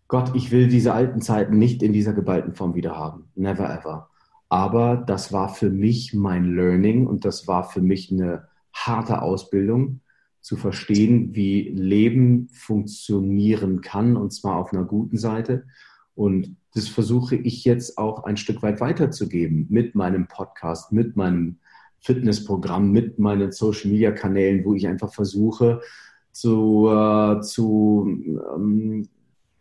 Gott, 0.08 0.34
ich 0.34 0.50
will 0.50 0.68
diese 0.68 0.94
alten 0.94 1.20
Zeiten 1.20 1.58
nicht 1.58 1.82
in 1.82 1.92
dieser 1.92 2.14
geballten 2.14 2.54
Form 2.54 2.74
wieder 2.74 2.96
haben. 2.96 3.30
Never 3.34 3.70
ever. 3.70 4.08
Aber 4.48 4.96
das 4.96 5.32
war 5.32 5.50
für 5.54 5.70
mich 5.70 6.14
mein 6.14 6.54
Learning 6.54 7.06
und 7.06 7.24
das 7.24 7.46
war 7.46 7.64
für 7.64 7.82
mich 7.82 8.10
eine 8.10 8.48
harte 8.72 9.20
Ausbildung 9.20 10.00
zu 10.48 10.56
verstehen, 10.56 11.34
wie 11.34 11.68
Leben 11.68 12.48
funktionieren 12.54 13.82
kann, 13.82 14.16
und 14.16 14.32
zwar 14.32 14.56
auf 14.56 14.72
einer 14.72 14.86
guten 14.86 15.18
Seite. 15.18 15.66
Und 16.14 16.56
das 16.72 16.88
versuche 16.88 17.36
ich 17.36 17.66
jetzt 17.66 17.98
auch 17.98 18.24
ein 18.24 18.38
Stück 18.38 18.62
weit 18.62 18.80
weiterzugeben 18.80 19.66
mit 19.68 19.94
meinem 19.94 20.26
Podcast, 20.26 20.90
mit 20.90 21.16
meinem 21.16 21.58
Fitnessprogramm, 22.00 22.92
mit 22.92 23.18
meinen 23.18 23.52
Social-Media-Kanälen, 23.52 24.64
wo 24.64 24.72
ich 24.72 24.88
einfach 24.88 25.12
versuche, 25.12 25.82
zu, 26.32 26.88
äh, 26.88 27.42
zu 27.42 28.08
ähm, 28.56 29.06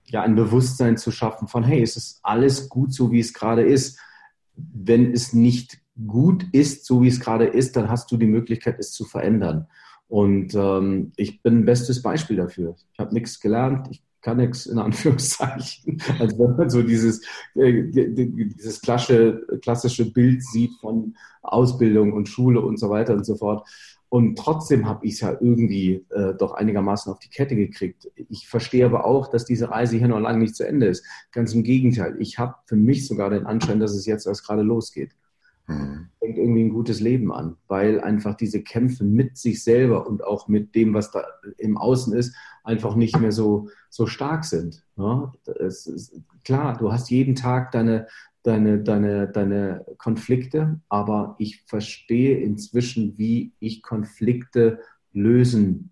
ja, 0.06 0.21
ein 0.21 0.36
Bewusstsein 0.36 0.95
zu 0.95 1.12
schaffen 1.12 1.50
von, 1.50 1.65
hey, 1.65 1.82
es 1.82 1.97
ist 1.97 2.21
alles 2.23 2.69
gut 2.69 2.93
so, 2.93 3.12
wie 3.12 3.19
es 3.19 3.34
gerade 3.34 3.63
ist. 3.63 4.00
Wenn 4.56 5.12
es 5.12 5.34
nicht 5.34 5.80
gut 6.08 6.45
ist, 6.54 6.86
so 6.86 7.02
wie 7.02 7.10
es 7.10 7.19
gerade 7.19 7.45
ist, 7.45 7.76
dann 7.76 7.89
hast 7.89 8.10
du 8.10 8.15
die 8.15 8.26
Möglichkeit, 8.26 8.80
es 8.80 8.93
zu 8.93 9.04
verändern. 9.04 9.67
Und 10.08 10.56
ähm, 10.56 11.12
ich 11.17 11.41
bin 11.41 11.60
ein 11.60 11.65
bestes 11.65 12.02
Beispiel 12.02 12.38
dafür. 12.38 12.76
Ich 12.93 13.00
habe 13.00 13.13
nichts 13.13 13.39
gelernt, 13.39 13.88
ich 13.91 14.02
kann 14.22 14.38
nichts 14.38 14.65
in 14.65 14.80
Anführungszeichen. 14.80 16.02
Also 16.20 16.39
wenn 16.39 16.56
man 16.56 16.70
so 16.70 16.82
dieses, 16.82 17.22
äh, 17.56 17.84
dieses 17.84 18.82
klassische, 18.82 19.46
klassische 19.62 20.12
Bild 20.12 20.43
sieht 20.43 20.72
von 20.80 21.15
Ausbildung 21.41 22.13
und 22.13 22.30
Schule 22.30 22.62
und 22.62 22.78
so 22.80 22.89
weiter 22.89 23.13
und 23.13 23.26
so 23.26 23.36
fort. 23.36 23.67
Und 24.10 24.38
trotzdem 24.38 24.88
habe 24.88 25.06
ich 25.06 25.15
es 25.15 25.20
ja 25.20 25.32
irgendwie 25.32 26.06
äh, 26.12 26.34
doch 26.34 26.54
einigermaßen 26.54 27.12
auf 27.12 27.20
die 27.20 27.30
Kette 27.30 27.58
gekriegt. 27.58 28.10
Ich 28.15 28.48
verstehe 28.48 28.86
aber 28.86 29.06
auch, 29.06 29.28
dass 29.28 29.43
diese 29.43 29.70
Reise 29.70 29.98
hier 29.98 30.08
noch 30.08 30.22
lange 30.22 30.39
nicht 30.39 30.56
zu 30.56 30.65
Ende 30.65 30.88
ist. 30.88 31.06
Ganz 31.34 31.54
im 31.54 31.63
Gegenteil. 31.63 32.15
Ich 32.20 32.39
habe 32.39 32.56
für 32.65 32.78
mich 32.78 33.06
sogar 33.06 33.30
den 33.30 33.46
Anschein, 33.46 33.82
dass 33.82 33.93
es 33.93 34.06
jetzt 34.06 34.26
erst 34.26 34.46
gerade 34.46 34.62
losgeht. 34.62 35.12
Mhm. 35.68 36.08
Fängt 36.20 36.38
irgendwie 36.38 36.64
ein 36.64 36.74
gutes 36.74 37.00
Leben 37.00 37.32
an, 37.32 37.58
weil 37.68 38.02
einfach 38.02 38.36
diese 38.36 38.64
Kämpfe 38.64 39.04
mit 39.04 39.38
sich 39.38 39.64
selber 39.64 40.08
und 40.08 40.24
auch 40.24 40.48
mit 40.48 40.76
dem, 40.76 40.94
was 40.94 41.12
da 41.12 41.24
im 41.58 41.78
Außen 41.78 42.14
ist, 42.14 42.36
einfach 42.64 42.96
nicht 42.96 43.20
mehr 43.20 43.32
so, 43.32 43.70
so 43.90 44.08
stark 44.08 44.46
sind. 44.46 44.84
Ne? 44.96 45.32
Ist, 45.60 46.22
klar, 46.44 46.78
du 46.78 46.92
hast 46.92 47.10
jeden 47.10 47.36
Tag 47.36 47.72
deine, 47.72 48.08
deine, 48.44 48.80
deine, 48.82 49.28
deine 49.28 49.86
Konflikte, 49.98 50.80
aber 50.90 51.36
ich 51.38 51.64
verstehe 51.66 52.38
inzwischen, 52.40 53.18
wie 53.18 53.52
ich 53.60 53.84
Konflikte 53.84 54.80
lösen 55.14 55.92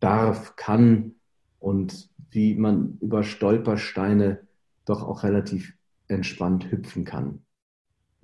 darf, 0.00 0.56
kann 0.56 1.14
und 1.58 2.08
wie 2.30 2.54
man 2.54 2.98
über 3.00 3.22
Stolpersteine 3.22 4.40
doch 4.84 5.02
auch 5.02 5.22
relativ 5.22 5.74
entspannt 6.08 6.70
hüpfen 6.70 7.04
kann. 7.04 7.43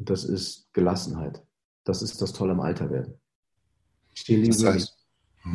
Und 0.00 0.08
das 0.08 0.24
ist 0.24 0.72
Gelassenheit. 0.72 1.42
Das 1.84 2.00
ist 2.00 2.22
das 2.22 2.32
Tolle 2.32 2.52
am 2.52 2.60
Alterwerden. 2.60 3.20
Still 4.14 4.46
das 4.46 4.64
heißt, 4.64 4.96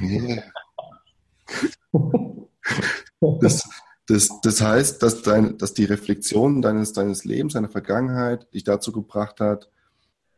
yeah. 0.04 0.44
das, 3.42 3.68
das, 4.06 4.30
das 4.44 4.62
heißt, 4.62 5.02
dass, 5.02 5.24
dein, 5.24 5.58
dass 5.58 5.74
die 5.74 5.86
Reflexion 5.86 6.62
deines, 6.62 6.94
deines 6.94 7.26
Lebens, 7.26 7.54
deiner 7.54 7.70
Vergangenheit 7.70 8.54
dich 8.54 8.64
dazu 8.64 8.92
gebracht 8.92 9.40
hat, 9.40 9.68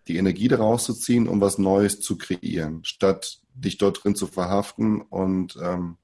die 0.07 0.15
Energie 0.15 0.47
daraus 0.47 0.85
zu 0.85 0.93
ziehen, 0.93 1.27
um 1.27 1.41
was 1.41 1.57
Neues 1.57 1.99
zu 1.99 2.17
kreieren, 2.17 2.85
statt 2.85 3.41
dich 3.53 3.77
dort 3.77 4.01
drin 4.05 4.15
zu 4.15 4.27
verhaften 4.27 5.01
und 5.01 5.57
ähm, 5.61 5.97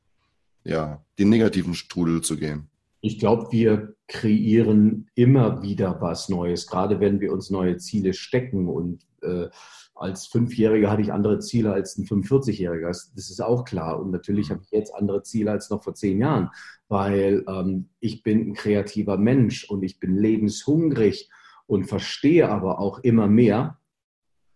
ja, 0.66 1.02
den 1.18 1.30
negativen 1.30 1.74
Strudel 1.74 2.22
zu 2.22 2.36
gehen. 2.36 2.70
Ich 3.06 3.20
glaube, 3.20 3.52
wir 3.52 3.98
kreieren 4.08 5.10
immer 5.14 5.62
wieder 5.62 6.00
was 6.00 6.30
Neues, 6.30 6.68
gerade 6.68 7.02
wenn 7.02 7.20
wir 7.20 7.34
uns 7.34 7.50
neue 7.50 7.76
Ziele 7.76 8.14
stecken. 8.14 8.70
Und 8.70 9.06
äh, 9.22 9.50
als 9.94 10.28
Fünfjähriger 10.28 10.90
hatte 10.90 11.02
ich 11.02 11.12
andere 11.12 11.40
Ziele 11.40 11.74
als 11.74 11.98
ein 11.98 12.06
45-Jähriger. 12.06 12.88
Das 12.88 13.12
ist 13.14 13.42
auch 13.42 13.66
klar. 13.66 14.00
Und 14.00 14.12
natürlich 14.12 14.52
habe 14.52 14.62
ich 14.64 14.72
jetzt 14.72 14.96
andere 14.96 15.22
Ziele 15.22 15.52
als 15.52 15.70
noch 15.70 15.84
vor 15.84 15.96
zehn 15.96 16.18
Jahren, 16.20 16.50
weil 16.88 17.44
ähm, 17.46 17.90
ich 18.00 18.24
bin 18.24 18.52
ein 18.52 18.54
kreativer 18.54 19.18
Mensch 19.18 19.70
und 19.70 19.84
ich 19.84 20.00
bin 20.00 20.16
lebenshungrig 20.16 21.30
und 21.68 21.84
verstehe 21.84 22.48
aber 22.48 22.80
auch 22.80 23.00
immer 23.00 23.28
mehr. 23.28 23.80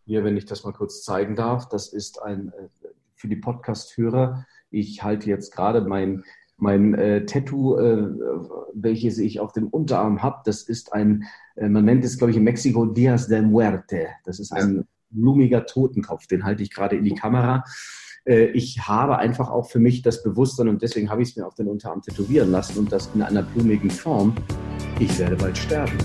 Hier, 0.06 0.24
wenn 0.24 0.38
ich 0.38 0.46
das 0.46 0.64
mal 0.64 0.72
kurz 0.72 1.04
zeigen 1.04 1.36
darf, 1.36 1.68
das 1.68 1.92
ist 1.92 2.22
ein 2.22 2.54
äh, 2.54 2.70
für 3.14 3.28
die 3.28 3.36
Podcast-Hörer. 3.36 4.46
Ich 4.70 5.04
halte 5.04 5.30
jetzt 5.30 5.54
gerade 5.54 5.82
mein 5.82 6.24
mein 6.58 6.94
äh, 6.96 7.26
Tattoo, 7.26 7.78
äh, 7.78 8.08
welches 8.74 9.18
ich 9.18 9.40
auf 9.40 9.54
dem 9.54 9.68
Unterarm 9.68 10.22
habe, 10.24 10.42
das 10.46 10.64
ist 10.64 10.94
ein, 10.94 11.24
äh, 11.56 11.70
man 11.70 11.86
nennt 11.86 12.04
es, 12.04 12.18
glaube 12.18 12.32
ich, 12.32 12.38
in 12.38 12.44
Mexiko 12.44 12.86
Dias 12.86 13.28
de 13.28 13.42
Muerte. 13.42 14.08
Das 14.26 14.40
ist 14.40 14.52
ein 14.52 14.86
blumiger 15.10 15.66
Totenkopf, 15.66 16.28
den 16.28 16.44
halte 16.44 16.64
ich 16.64 16.74
gerade 16.74 16.96
in 16.96 17.04
die 17.04 17.16
Kamera. 17.16 17.64
Äh, 18.26 18.46
ich 18.48 18.88
habe 18.88 19.18
einfach 19.18 19.50
auch 19.50 19.70
für 19.70 19.80
mich 19.80 20.02
das 20.02 20.24
Bewusstsein 20.24 20.68
und 20.68 20.82
deswegen 20.82 21.10
habe 21.10 21.22
ich 21.22 21.30
es 21.30 21.36
mir 21.36 21.48
auf 21.48 21.56
den 21.56 21.68
Unterarm 21.68 22.02
tätowieren 22.02 22.52
lassen 22.52 22.80
und 22.80 22.92
das 22.92 23.10
in 23.14 23.22
einer 23.22 23.44
blumigen 23.44 23.90
Form. 23.90 24.36
Ich 25.00 25.18
werde 25.20 25.36
bald 25.36 25.58
sterben. 25.58 25.98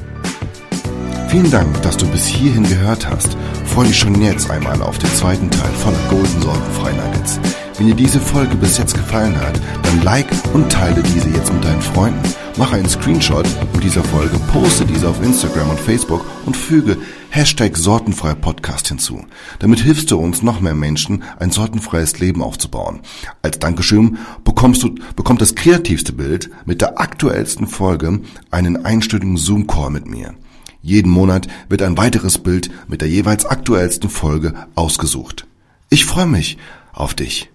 Vielen 1.29 1.51
Dank, 1.51 1.81
dass 1.81 1.97
du 1.97 2.07
bis 2.11 2.27
hierhin 2.27 2.65
gehört 2.65 3.09
hast. 3.09 3.38
Freue 3.65 3.87
dich 3.87 3.99
schon 3.99 4.21
jetzt 4.21 4.51
einmal 4.51 4.83
auf 4.83 4.99
den 4.99 5.09
zweiten 5.11 5.51
Teil 5.51 5.71
voller 5.71 6.09
Golden 6.11 6.43
Sorgenfrei 6.43 6.93
Nuggets. 6.93 7.41
Wenn 7.79 7.87
dir 7.87 7.95
diese 7.95 8.21
Folge 8.21 8.55
bis 8.55 8.77
jetzt 8.77 8.95
gefallen 8.95 9.35
hat, 9.41 9.59
dann 9.83 10.03
like 10.03 10.27
und 10.53 10.71
teile 10.71 11.03
diese 11.03 11.31
jetzt 11.31 11.53
mit 11.53 11.65
deinen 11.65 11.81
Freunden. 11.81 12.21
Mache 12.59 12.77
einen 12.77 12.89
Screenshot 12.89 13.47
mit 13.73 13.83
dieser 13.83 14.05
Folge, 14.05 14.39
poste 14.53 14.85
diese 14.85 15.09
auf 15.09 15.23
Instagram 15.23 15.71
und 15.71 15.81
Facebook 15.81 16.25
und 16.45 16.55
füge 16.55 16.99
Hashtag 17.31 17.79
sortenfrei 17.79 18.35
Podcast 18.35 18.89
hinzu. 18.89 19.25
Damit 19.59 19.81
hilfst 19.81 20.11
du 20.11 20.19
uns, 20.19 20.43
noch 20.43 20.61
mehr 20.61 20.75
Menschen 20.75 21.23
ein 21.39 21.51
sortenfreies 21.51 22.19
Leben 22.19 22.43
aufzubauen. 22.43 23.01
Als 23.41 23.59
Dankeschön 23.59 24.19
bekommst 24.45 24.83
du, 24.83 24.95
bekommt 25.17 25.41
das 25.41 25.55
kreativste 25.55 26.13
Bild 26.13 26.51
mit 26.67 26.83
der 26.83 27.01
aktuellsten 27.01 27.67
Folge 27.67 28.21
einen 28.51 28.85
einstündigen 28.85 29.39
Zoom-Call 29.39 29.91
mit 29.91 30.07
mir. 30.07 30.35
Jeden 30.83 31.11
Monat 31.11 31.49
wird 31.71 31.81
ein 31.81 31.97
weiteres 31.97 32.37
Bild 32.37 32.71
mit 32.87 33.01
der 33.01 33.09
jeweils 33.09 33.47
aktuellsten 33.47 34.11
Folge 34.11 34.53
ausgesucht. 34.75 35.47
Ich 35.89 36.05
freue 36.05 36.27
mich 36.27 36.59
auf 36.93 37.15
dich 37.15 37.52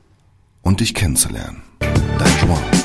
und 0.68 0.82
dich 0.82 0.94
kennenzulernen. 0.94 1.62
Dein 1.80 2.34
Joan. 2.42 2.77